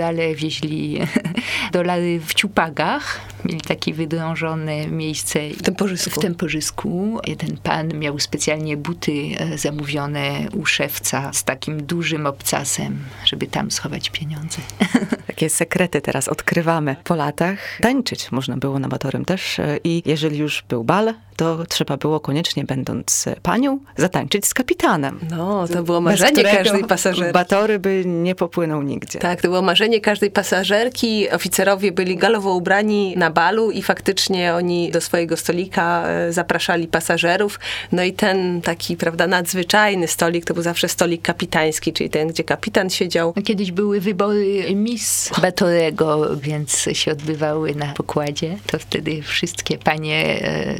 Górale 0.00 0.34
wieźli 0.34 0.98
dolary 1.72 2.20
w 2.20 2.34
ciupagach, 2.34 3.20
mieli 3.44 3.60
takie 3.60 3.94
wydrążone 3.94 4.86
miejsce 4.86 5.40
W 5.50 5.62
Temporzysku. 5.62 6.10
w 6.10 6.22
Temporzysku. 6.22 7.20
Jeden 7.26 7.56
pan 7.56 7.98
miał 7.98 8.18
specjalnie 8.18 8.76
buty 8.76 9.12
e, 9.38 9.58
zamówione 9.58 10.48
u 10.52 10.66
szewca 10.66 11.32
z 11.32 11.44
takim 11.44 11.86
dużym 11.86 12.26
obcasem, 12.26 12.98
żeby 13.24 13.46
tam 13.46 13.70
schować 13.70 14.10
pieniądze. 14.10 14.58
Takie 15.26 15.50
sekrety 15.50 16.00
teraz 16.00 16.28
odkrywamy 16.28 16.96
po 17.04 17.14
latach. 17.14 17.78
Tańczyć 17.80 18.32
można 18.32 18.56
było 18.56 18.78
na 18.78 18.88
Batorym 18.88 19.24
też 19.24 19.58
e, 19.58 19.78
i 19.84 20.02
jeżeli 20.06 20.38
już 20.38 20.64
był 20.68 20.84
bal, 20.84 21.14
to 21.36 21.66
trzeba 21.68 21.96
było 21.96 22.20
koniecznie, 22.20 22.64
będąc 22.64 23.24
panią, 23.42 23.78
zatańczyć 23.96 24.46
z 24.46 24.54
kapitanem. 24.54 25.20
No, 25.30 25.68
to 25.68 25.82
było 25.82 26.00
marzenie 26.00 26.44
każdej 26.44 26.84
pasażerki. 26.84 27.32
Batory 27.32 27.78
by 27.78 28.02
nie 28.06 28.34
popłynął 28.34 28.82
nigdzie. 28.82 29.18
Tak, 29.18 29.40
to 29.40 29.48
było 29.48 29.62
marzenie 29.62 30.00
każdej 30.00 30.30
pasażerki. 30.30 31.30
Oficerowie 31.30 31.92
byli 31.92 32.16
galowo 32.16 32.54
ubrani 32.54 33.14
na 33.16 33.29
balu 33.30 33.70
i 33.70 33.82
faktycznie 33.82 34.54
oni 34.54 34.90
do 34.90 35.00
swojego 35.00 35.36
stolika 35.36 36.08
e, 36.08 36.32
zapraszali 36.32 36.88
pasażerów. 36.88 37.60
No 37.92 38.02
i 38.02 38.12
ten 38.12 38.60
taki, 38.60 38.96
prawda, 38.96 39.26
nadzwyczajny 39.26 40.08
stolik 40.08 40.44
to 40.44 40.54
był 40.54 40.62
zawsze 40.62 40.88
stolik 40.88 41.22
kapitański, 41.22 41.92
czyli 41.92 42.10
ten, 42.10 42.28
gdzie 42.28 42.44
kapitan 42.44 42.90
siedział. 42.90 43.32
Kiedyś 43.44 43.72
były 43.72 44.00
wybory 44.00 44.74
Miss 44.74 45.30
Batorego, 45.42 46.36
więc 46.36 46.88
się 46.92 47.12
odbywały 47.12 47.74
na 47.74 47.86
pokładzie. 47.86 48.56
To 48.66 48.78
wtedy 48.78 49.22
wszystkie 49.22 49.78
panie, 49.78 50.42
e, 50.42 50.74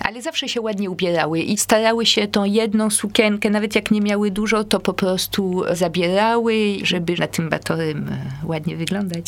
ale 0.00 0.22
zawsze 0.22 0.48
się 0.48 0.60
ładnie 0.60 0.90
ubierały 0.90 1.40
i 1.40 1.56
starały 1.56 2.06
się 2.06 2.28
tą 2.28 2.44
jedną 2.44 2.90
sukienkę, 2.90 3.50
nawet 3.50 3.74
jak 3.74 3.90
nie 3.90 4.00
miały 4.00 4.30
dużo, 4.30 4.64
to 4.64 4.80
po 4.80 4.92
prostu 4.92 5.62
zabierały, 5.72 6.54
żeby 6.82 7.16
na 7.16 7.26
tym 7.26 7.48
Batorym 7.48 8.08
e, 8.08 8.46
ładnie 8.46 8.76
wyglądać. 8.76 9.26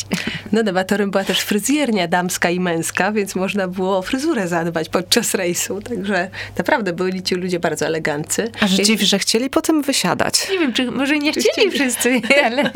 No 0.51 0.63
na 0.63 0.73
Batorym 0.73 1.11
była 1.11 1.23
też 1.23 1.39
fryzjernia 1.39 2.07
damska 2.07 2.49
i 2.49 2.59
męska, 2.65 3.11
więc 3.11 3.35
można 3.35 3.67
było 3.67 3.97
o 3.97 4.01
fryzurę 4.01 4.47
zadbać 4.47 4.89
podczas 4.89 5.33
rejsu. 5.33 5.81
Także 5.81 6.29
naprawdę 6.57 6.93
byli 6.93 7.23
ci 7.23 7.35
ludzie 7.35 7.59
bardzo 7.59 7.85
eleganccy. 7.85 8.51
A 8.59 8.67
że 8.67 8.83
dziwi, 8.83 9.05
że 9.05 9.19
chcieli 9.19 9.49
potem 9.49 9.81
wysiadać. 9.81 10.47
Nie 10.51 10.59
wiem, 10.59 10.73
czy 10.73 10.91
może 10.91 11.19
nie 11.19 11.31
chcieli 11.31 11.71
wszyscy, 11.71 12.21
ale... 12.45 12.71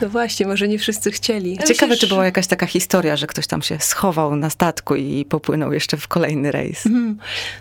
No 0.00 0.08
właśnie, 0.08 0.46
może 0.46 0.68
nie 0.68 0.78
wszyscy 0.78 1.10
chcieli. 1.10 1.58
Ciekawe, 1.66 1.96
czy 1.96 2.06
była 2.06 2.24
jakaś 2.24 2.46
taka 2.46 2.66
historia, 2.66 3.16
że 3.16 3.26
ktoś 3.26 3.46
tam 3.46 3.62
się 3.62 3.78
schował 3.80 4.36
na 4.36 4.50
statku 4.50 4.94
i 4.94 5.24
popłynął 5.24 5.72
jeszcze 5.72 5.96
w 5.96 6.08
kolejny 6.08 6.52
rejs. 6.52 6.84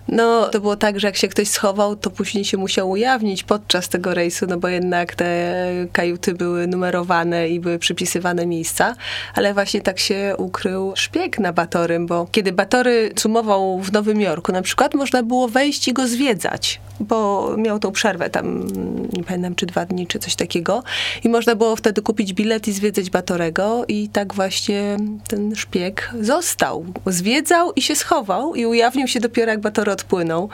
No, 0.07 0.49
to 0.49 0.59
było 0.59 0.75
tak, 0.75 0.99
że 0.99 1.07
jak 1.07 1.17
się 1.17 1.27
ktoś 1.27 1.47
schował, 1.47 1.95
to 1.95 2.09
później 2.09 2.45
się 2.45 2.57
musiał 2.57 2.89
ujawnić 2.89 3.43
podczas 3.43 3.89
tego 3.89 4.13
rejsu, 4.13 4.45
no 4.49 4.57
bo 4.57 4.67
jednak 4.67 5.15
te 5.15 5.55
kajuty 5.91 6.33
były 6.33 6.67
numerowane 6.67 7.49
i 7.49 7.59
były 7.59 7.79
przypisywane 7.79 8.45
miejsca, 8.45 8.95
ale 9.35 9.53
właśnie 9.53 9.81
tak 9.81 9.99
się 9.99 10.35
ukrył 10.37 10.90
szpieg 10.95 11.39
na 11.39 11.53
Batorym, 11.53 12.07
bo 12.07 12.27
kiedy 12.31 12.51
Batory 12.51 13.13
sumował 13.19 13.79
w 13.79 13.91
Nowym 13.91 14.21
Jorku 14.21 14.51
na 14.51 14.61
przykład, 14.61 14.93
można 14.93 15.23
było 15.23 15.47
wejść 15.47 15.87
i 15.87 15.93
go 15.93 16.07
zwiedzać, 16.07 16.79
bo 16.99 17.49
miał 17.57 17.79
tą 17.79 17.91
przerwę 17.91 18.29
tam, 18.29 18.67
nie 19.13 19.23
pamiętam, 19.23 19.55
czy 19.55 19.65
dwa 19.65 19.85
dni, 19.85 20.07
czy 20.07 20.19
coś 20.19 20.35
takiego. 20.35 20.83
I 21.23 21.29
można 21.29 21.55
było 21.55 21.75
wtedy 21.75 22.01
kupić 22.01 22.33
bilet 22.33 22.67
i 22.67 22.71
zwiedzać 22.71 23.09
Batorego 23.09 23.85
i 23.87 24.09
tak 24.09 24.33
właśnie 24.33 24.97
ten 25.27 25.55
szpieg 25.55 26.11
został. 26.21 26.85
Zwiedzał 27.05 27.71
i 27.71 27.81
się 27.81 27.95
schował 27.95 28.55
i 28.55 28.65
ujawnił 28.65 29.07
się 29.07 29.19
dopiero 29.19 29.51
jak 29.51 29.61
Batory 29.61 29.91
odpłynął. 29.91 30.49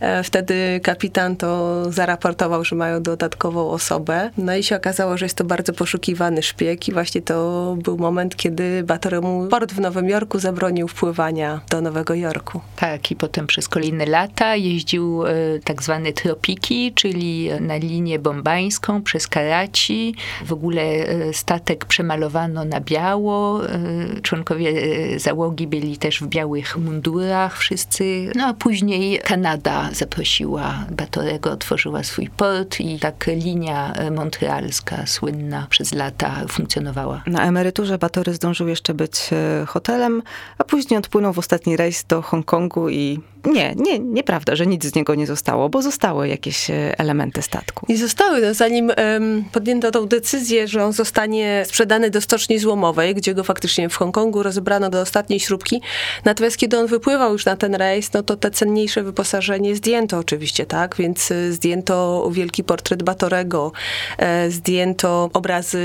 E, 0.00 0.22
wtedy 0.22 0.80
kapitan 0.82 1.36
to 1.36 1.82
zaraportował, 1.92 2.64
że 2.64 2.76
mają 2.76 3.02
dodatkową 3.02 3.70
osobę. 3.70 4.30
No 4.38 4.56
i 4.56 4.62
się 4.62 4.76
okazało, 4.76 5.18
że 5.18 5.24
jest 5.24 5.36
to 5.36 5.44
bardzo 5.44 5.72
poszukiwany 5.72 6.42
szpieg 6.42 6.88
i 6.88 6.92
właśnie 6.92 7.22
to 7.22 7.76
był 7.82 7.98
moment, 7.98 8.36
kiedy 8.36 8.82
Batoremu 8.82 9.46
port 9.46 9.72
w 9.78 9.80
Nowym 9.80 10.08
Jorku 10.08 10.38
zabronił 10.38 10.88
wpływania 10.88 11.60
do 11.70 11.80
Nowego 11.80 12.14
Jorku. 12.14 12.60
Tak, 12.76 13.10
i 13.10 13.16
potem 13.16 13.46
przez 13.46 13.68
kolejne 13.68 14.06
lata 14.06 14.56
jeździł 14.56 15.26
e, 15.26 15.32
tak 15.64 15.82
zwane 15.82 16.12
tropiki, 16.12 16.92
czyli 16.94 17.50
na 17.60 17.76
linię 17.76 18.18
bombańską 18.18 19.02
przez 19.02 19.26
Karachi. 19.26 20.14
W 20.44 20.52
ogóle 20.52 20.82
e, 20.82 21.32
statek 21.32 21.84
przemalowano 21.84 22.64
na 22.64 22.80
biało. 22.80 23.66
E, 23.66 23.78
członkowie 24.22 24.72
załogi 25.20 25.66
byli 25.66 25.98
też 25.98 26.20
w 26.20 26.26
białych 26.26 26.76
mundurach 26.76 27.58
wszyscy. 27.58 28.32
No 28.34 28.46
a 28.46 28.54
później 28.54 29.18
Kanada 29.24 29.88
zaprosiła 29.92 30.86
Batorego, 30.90 31.50
otworzyła 31.50 32.02
swój 32.02 32.30
port 32.36 32.80
i 32.80 32.98
tak 32.98 33.26
linia 33.26 33.92
montrealska, 34.10 35.06
słynna 35.06 35.66
przez 35.70 35.94
lata 35.94 36.34
funkcjonowała. 36.48 37.22
Na 37.26 37.44
emeryturze 37.44 37.98
Batory 37.98 38.34
zdążył 38.34 38.68
jeszcze 38.68 38.94
być 38.94 39.30
hotelem, 39.68 40.22
a 40.58 40.64
później 40.64 40.98
odpłynął 40.98 41.32
w 41.32 41.38
ostatni 41.38 41.76
rejs 41.76 42.04
do 42.04 42.22
Hongkongu 42.22 42.88
i 42.88 43.20
nie, 43.44 43.74
nie, 43.76 43.98
nieprawda, 43.98 44.56
że 44.56 44.66
nic 44.66 44.84
z 44.84 44.94
niego 44.94 45.14
nie 45.14 45.26
zostało, 45.26 45.68
bo 45.68 45.82
zostały 45.82 46.28
jakieś 46.28 46.70
e, 46.70 46.98
elementy 46.98 47.42
statku. 47.42 47.86
I 47.88 47.96
zostały, 47.96 48.40
no, 48.40 48.54
zanim 48.54 48.92
em, 48.96 49.44
podjęto 49.52 49.90
tą 49.90 50.06
decyzję, 50.06 50.68
że 50.68 50.84
on 50.84 50.92
zostanie 50.92 51.62
sprzedany 51.66 52.10
do 52.10 52.20
stoczni 52.20 52.58
złomowej, 52.58 53.14
gdzie 53.14 53.34
go 53.34 53.44
faktycznie 53.44 53.88
w 53.88 53.96
Hongkongu 53.96 54.42
rozebrano 54.42 54.90
do 54.90 55.00
ostatniej 55.00 55.40
śrubki. 55.40 55.80
Natomiast 56.24 56.56
kiedy 56.56 56.78
on 56.78 56.86
wypływał 56.86 57.32
już 57.32 57.44
na 57.44 57.56
ten 57.56 57.74
rejs, 57.74 58.12
no 58.12 58.22
to 58.22 58.36
te 58.36 58.50
cenniejsze 58.50 59.02
wyposażenie 59.02 59.76
zdjęto 59.76 60.18
oczywiście, 60.18 60.66
tak? 60.66 60.96
Więc 60.96 61.30
y, 61.30 61.52
zdjęto 61.52 62.28
wielki 62.32 62.64
portret 62.64 63.02
Batorego, 63.02 63.72
e, 64.18 64.50
zdjęto 64.50 65.30
obrazy 65.32 65.78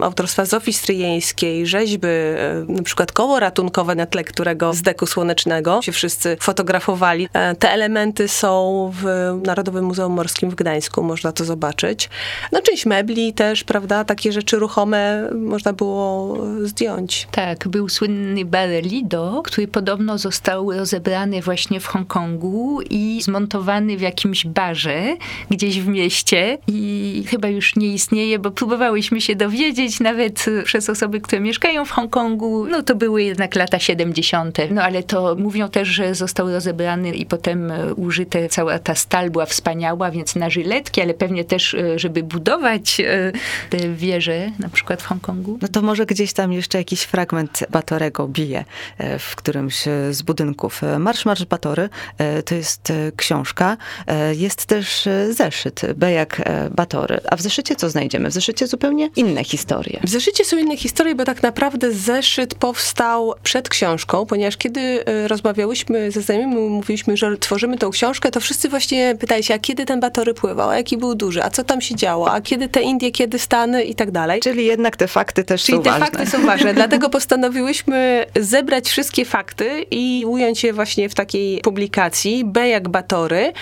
autorstwa 0.00 0.44
Zofii 0.44 0.72
Stryjeńskiej, 0.72 1.66
rzeźby, 1.66 2.08
e, 2.08 2.64
na 2.68 2.82
przykład 2.82 3.12
koło 3.12 3.40
ratunkowe 3.40 3.94
na 3.94 4.06
tle 4.06 4.24
którego 4.24 4.74
z 4.74 4.82
deku 4.82 5.06
słonecznego 5.06 5.82
się 5.82 5.92
wszyscy 5.92 6.36
fotografowali. 6.40 6.81
E, 7.32 7.54
te 7.54 7.70
elementy 7.70 8.28
są 8.28 8.90
w 8.94 9.04
Narodowym 9.46 9.84
Muzeum 9.84 10.12
Morskim 10.12 10.50
w 10.50 10.54
Gdańsku, 10.54 11.02
można 11.02 11.32
to 11.32 11.44
zobaczyć. 11.44 12.10
No 12.52 12.60
część 12.62 12.86
mebli 12.86 13.32
też, 13.32 13.64
prawda, 13.64 14.04
takie 14.04 14.32
rzeczy 14.32 14.56
ruchome 14.56 15.28
można 15.34 15.72
było 15.72 16.36
zdjąć. 16.62 17.28
Tak, 17.30 17.68
był 17.68 17.88
słynny 17.88 18.44
bar 18.44 18.68
Lido, 18.82 19.42
który 19.44 19.68
podobno 19.68 20.18
został 20.18 20.72
rozebrany 20.72 21.42
właśnie 21.42 21.80
w 21.80 21.86
Hongkongu 21.86 22.80
i 22.90 23.20
zmontowany 23.22 23.96
w 23.96 24.00
jakimś 24.00 24.46
barze 24.46 25.16
gdzieś 25.50 25.80
w 25.80 25.88
mieście 25.88 26.58
i 26.66 27.24
chyba 27.28 27.48
już 27.48 27.76
nie 27.76 27.86
istnieje, 27.86 28.38
bo 28.38 28.50
próbowałyśmy 28.50 29.20
się 29.20 29.36
dowiedzieć 29.36 30.00
nawet 30.00 30.46
przez 30.64 30.90
osoby, 30.90 31.20
które 31.20 31.40
mieszkają 31.40 31.84
w 31.84 31.90
Hongkongu. 31.90 32.66
No 32.66 32.82
to 32.82 32.94
były 32.94 33.22
jednak 33.22 33.54
lata 33.54 33.78
70. 33.78 34.58
No 34.70 34.82
ale 34.82 35.02
to 35.02 35.36
mówią 35.38 35.68
też, 35.68 35.88
że 35.88 36.14
został 36.14 36.50
rozebrany 36.50 36.71
i 37.14 37.26
potem 37.26 37.70
e, 37.70 37.94
użyte, 37.94 38.48
cała 38.48 38.78
ta 38.78 38.94
stal 38.94 39.30
była 39.30 39.46
wspaniała, 39.46 40.10
więc 40.10 40.36
na 40.36 40.50
żyletki, 40.50 41.00
ale 41.00 41.14
pewnie 41.14 41.44
też, 41.44 41.74
e, 41.74 41.98
żeby 41.98 42.22
budować 42.22 43.00
e, 43.00 43.32
te 43.70 43.88
wieże, 43.94 44.50
na 44.58 44.68
przykład 44.68 45.02
w 45.02 45.06
Hongkongu. 45.06 45.58
No 45.62 45.68
to 45.68 45.82
może 45.82 46.06
gdzieś 46.06 46.32
tam 46.32 46.52
jeszcze 46.52 46.78
jakiś 46.78 47.02
fragment 47.02 47.64
Batorego 47.70 48.28
bije 48.28 48.64
w 49.18 49.36
którymś 49.36 49.84
z 50.10 50.22
budynków. 50.22 50.80
Marsz 50.98 51.24
Marsz 51.24 51.44
Batory 51.44 51.88
to 52.44 52.54
jest 52.54 52.92
książka, 53.16 53.76
jest 54.32 54.66
też 54.66 55.08
zeszyt, 55.30 55.80
B 55.94 56.12
jak 56.12 56.40
e, 56.40 56.70
Batory. 56.70 57.20
A 57.30 57.36
w 57.36 57.42
zeszycie 57.42 57.76
co 57.76 57.90
znajdziemy? 57.90 58.30
W 58.30 58.32
zeszycie 58.32 58.66
zupełnie 58.66 59.10
inne 59.16 59.44
historie. 59.44 60.00
W 60.04 60.08
zeszycie 60.08 60.44
są 60.44 60.58
inne 60.58 60.76
historie, 60.76 61.14
bo 61.14 61.24
tak 61.24 61.42
naprawdę 61.42 61.92
zeszyt 61.92 62.54
powstał 62.54 63.34
przed 63.42 63.68
książką, 63.68 64.26
ponieważ 64.26 64.56
kiedy 64.56 65.04
rozmawiałyśmy 65.26 66.10
ze 66.10 66.22
znajomymi, 66.22 66.61
mówiliśmy, 66.68 67.16
że 67.16 67.36
tworzymy 67.36 67.78
tą 67.78 67.90
książkę, 67.90 68.30
to 68.30 68.40
wszyscy 68.40 68.68
właśnie 68.68 69.16
pytali 69.20 69.42
się, 69.42 69.54
a 69.54 69.58
kiedy 69.58 69.84
ten 69.84 70.00
Batory 70.00 70.34
pływał, 70.34 70.70
a 70.70 70.76
jaki 70.76 70.96
był 70.96 71.14
duży, 71.14 71.42
a 71.42 71.50
co 71.50 71.64
tam 71.64 71.80
się 71.80 71.94
działo, 71.94 72.32
a 72.32 72.40
kiedy 72.40 72.68
te 72.68 72.82
Indie, 72.82 73.10
kiedy 73.10 73.38
Stany 73.38 73.84
i 73.84 73.94
tak 73.94 74.10
dalej. 74.10 74.40
Czyli 74.40 74.64
jednak 74.64 74.96
te 74.96 75.08
fakty 75.08 75.44
też 75.44 75.62
Czyli 75.62 75.78
są 75.78 75.82
te 75.84 75.90
ważne. 75.90 76.06
fakty 76.06 76.26
są 76.30 76.46
ważne. 76.46 76.74
Dlatego 76.82 77.10
postanowiłyśmy 77.10 78.26
zebrać 78.40 78.88
wszystkie 78.88 79.24
fakty 79.24 79.86
i 79.90 80.24
ująć 80.26 80.64
je 80.64 80.72
właśnie 80.72 81.08
w 81.08 81.14
takiej 81.14 81.60
publikacji 81.60 82.44
B 82.44 82.68
jak 82.68 82.88
Batory. 82.88 83.52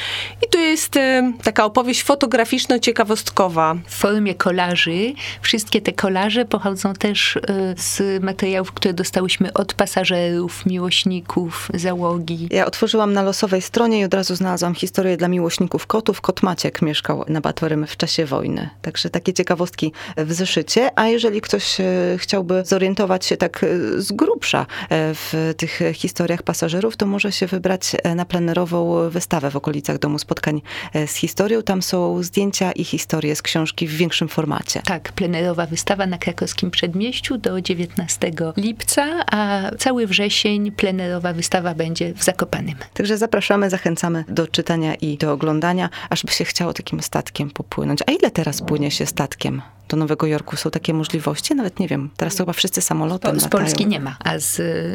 I 0.46 0.50
tu 0.50 0.58
jest 0.58 0.96
e, 0.96 1.32
taka 1.42 1.64
opowieść 1.64 2.04
fotograficzno-ciekawostkowa. 2.04 3.76
w 3.86 3.94
formie 3.94 4.34
kolaży. 4.34 5.12
Wszystkie 5.42 5.80
te 5.80 5.92
kolaże 5.92 6.44
pochodzą 6.44 6.94
też 6.94 7.36
e, 7.36 7.40
z 7.76 8.22
materiałów, 8.22 8.72
które 8.72 8.94
dostałyśmy 8.94 9.52
od 9.52 9.74
pasażerów, 9.74 10.66
miłośników, 10.66 11.68
załogi. 11.74 12.48
Ja 12.50 12.66
otworzyłam 12.66 12.89
na 12.94 13.22
losowej 13.22 13.62
stronie 13.62 14.00
i 14.00 14.04
od 14.04 14.14
razu 14.14 14.36
znalazłam 14.36 14.74
historię 14.74 15.16
dla 15.16 15.28
miłośników 15.28 15.86
kotów. 15.86 16.20
Kot 16.20 16.42
Maciek 16.42 16.82
mieszkał 16.82 17.24
na 17.28 17.40
Batorym 17.40 17.86
w 17.86 17.96
czasie 17.96 18.26
wojny. 18.26 18.70
Także 18.82 19.10
takie 19.10 19.32
ciekawostki 19.32 19.92
w 20.16 20.32
zeszycie. 20.32 20.90
A 20.98 21.08
jeżeli 21.08 21.40
ktoś 21.40 21.80
e, 21.80 21.84
chciałby 22.18 22.62
zorientować 22.64 23.26
się 23.26 23.36
tak 23.36 23.64
e, 23.64 24.00
z 24.00 24.12
grubsza 24.12 24.66
e, 24.88 25.14
w 25.14 25.54
tych 25.56 25.80
historiach 25.94 26.42
pasażerów, 26.42 26.96
to 26.96 27.06
może 27.06 27.32
się 27.32 27.46
wybrać 27.46 27.96
na 28.16 28.24
plenerową 28.24 29.10
wystawę 29.10 29.50
w 29.50 29.56
okolicach 29.56 29.98
Domu 29.98 30.18
Spotkań 30.18 30.62
z 31.06 31.14
historią. 31.14 31.62
Tam 31.62 31.82
są 31.82 32.22
zdjęcia 32.22 32.72
i 32.72 32.84
historie 32.84 33.36
z 33.36 33.42
książki 33.42 33.86
w 33.86 33.90
większym 33.90 34.28
formacie. 34.28 34.82
Tak, 34.84 35.12
plenerowa 35.12 35.66
wystawa 35.66 36.06
na 36.06 36.18
krakowskim 36.18 36.70
przedmieściu 36.70 37.38
do 37.38 37.60
19 37.60 38.32
lipca, 38.56 39.24
a 39.32 39.70
cały 39.78 40.06
wrzesień 40.06 40.72
plenerowa 40.72 41.32
wystawa 41.32 41.74
będzie 41.74 42.14
w 42.14 42.24
Zakopanym. 42.24 42.76
Także 42.94 43.18
zapraszamy, 43.18 43.70
zachęcamy 43.70 44.24
do 44.28 44.46
czytania 44.46 44.94
i 44.94 45.16
do 45.16 45.32
oglądania, 45.32 45.88
aż 46.10 46.24
by 46.24 46.32
się 46.32 46.44
chciało 46.44 46.72
takim 46.72 47.02
statkiem 47.02 47.50
popłynąć. 47.50 48.00
A 48.06 48.12
ile 48.12 48.30
teraz 48.30 48.62
płynie 48.62 48.90
się 48.90 49.06
statkiem 49.06 49.62
do 49.88 49.96
Nowego 49.96 50.26
Jorku? 50.26 50.56
Są 50.56 50.70
takie 50.70 50.94
możliwości? 50.94 51.54
Nawet 51.54 51.80
nie 51.80 51.88
wiem. 51.88 52.10
Teraz 52.16 52.36
chyba 52.36 52.52
wszyscy 52.52 52.80
samolotem 52.80 53.40
z 53.40 53.42
latają. 53.42 53.64
Polski 53.64 53.86
nie 53.86 54.00
ma, 54.00 54.16
a 54.24 54.38
z, 54.38 54.54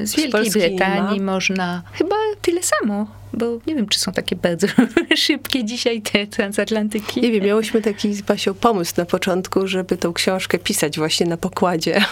z 0.09 0.15
Wielkiej 0.15 0.31
Polski 0.31 0.59
nie 0.59 0.67
Brytanii 0.67 1.21
ma. 1.21 1.31
można 1.31 1.81
chyba 1.93 2.15
tyle 2.41 2.61
samo, 2.63 3.07
bo 3.33 3.45
nie 3.67 3.75
wiem, 3.75 3.87
czy 3.87 3.99
są 3.99 4.11
takie 4.11 4.35
bardzo 4.35 4.67
szybkie 5.15 5.65
dzisiaj 5.65 6.01
te 6.01 6.27
transatlantyki. 6.27 7.21
Nie 7.21 7.31
wiem, 7.31 7.43
miałyśmy 7.43 7.81
taki 7.81 8.13
z 8.13 8.21
Basią 8.21 8.53
pomysł 8.53 8.93
na 8.97 9.05
początku, 9.05 9.67
żeby 9.67 9.97
tą 9.97 10.13
książkę 10.13 10.59
pisać 10.59 10.97
właśnie 10.97 11.25
na 11.25 11.37
pokładzie. 11.37 12.01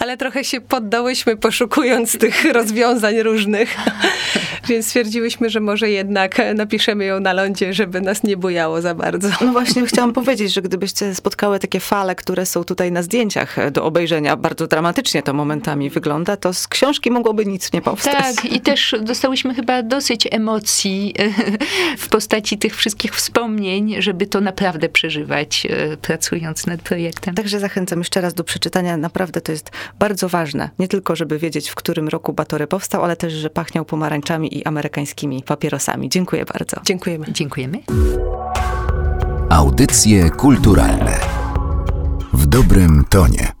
Ale 0.00 0.16
trochę 0.16 0.44
się 0.44 0.60
poddałyśmy 0.60 1.36
poszukując 1.36 2.18
tych 2.18 2.44
rozwiązań 2.52 3.22
różnych. 3.22 3.76
Więc 4.68 4.86
stwierdziłyśmy, 4.86 5.50
że 5.50 5.60
może 5.60 5.90
jednak 5.90 6.36
napiszemy 6.54 7.04
ją 7.04 7.20
na 7.20 7.32
lądzie, 7.32 7.74
żeby 7.74 8.00
nas 8.00 8.22
nie 8.22 8.36
bujało 8.36 8.80
za 8.80 8.94
bardzo. 8.94 9.28
No 9.40 9.52
właśnie 9.52 9.86
chciałam 9.86 10.12
powiedzieć, 10.12 10.52
że 10.52 10.62
gdybyście 10.62 11.14
spotkały 11.14 11.58
takie 11.58 11.80
fale, 11.80 12.14
które 12.14 12.46
są 12.46 12.64
tutaj 12.64 12.92
na 12.92 13.02
zdjęciach 13.02 13.70
do 13.70 13.84
obejrzenia, 13.84 14.36
bardzo 14.36 14.66
dramatycznie 14.66 15.22
to 15.22 15.32
momentami 15.34 15.90
wygląda, 15.90 16.36
to 16.36 16.54
z 16.54 16.68
książki 16.68 17.10
mogłoby 17.10 17.46
nic 17.46 17.72
nie 17.72 17.82
powstać. 17.82 18.36
Tak, 18.36 18.44
i 18.44 18.60
też 18.60 18.94
dostałyśmy 19.02 19.54
chyba 19.54 19.82
dosyć 19.82 20.28
emocji 20.30 21.14
w 21.98 22.08
postaci 22.08 22.58
tych 22.58 22.76
wszystkich 22.76 23.14
wspomnień, 23.14 24.02
żeby 24.02 24.26
to 24.26 24.40
naprawdę 24.40 24.88
przeżywać, 24.88 25.66
e, 25.70 25.96
pracując 25.96 26.66
nad 26.66 26.82
projektem. 26.82 27.34
Także 27.34 27.60
zachęcam 27.60 27.98
jeszcze 27.98 28.20
raz 28.20 28.34
do 28.34 28.44
przeczytania. 28.44 28.96
Naprawdę 28.96 29.40
to 29.40 29.52
jest 29.52 29.70
bardzo 29.98 30.28
ważne. 30.28 30.70
Nie 30.78 30.88
tylko, 30.88 31.16
żeby 31.16 31.38
wiedzieć, 31.38 31.70
w 31.70 31.74
którym 31.74 32.08
roku 32.08 32.32
Batory 32.32 32.66
powstał, 32.66 33.04
ale 33.04 33.16
też, 33.16 33.32
że 33.32 33.50
pachniał 33.50 33.84
pomarańczami 33.84 34.58
i 34.58 34.64
amerykańskimi 34.64 35.42
papierosami. 35.42 36.08
Dziękuję 36.08 36.44
bardzo. 36.44 36.76
Dziękujemy. 36.84 37.26
Dziękujemy. 37.32 37.78
Audycje 39.50 40.30
kulturalne 40.30 41.20
w 42.32 42.46
dobrym 42.46 43.04
tonie. 43.10 43.59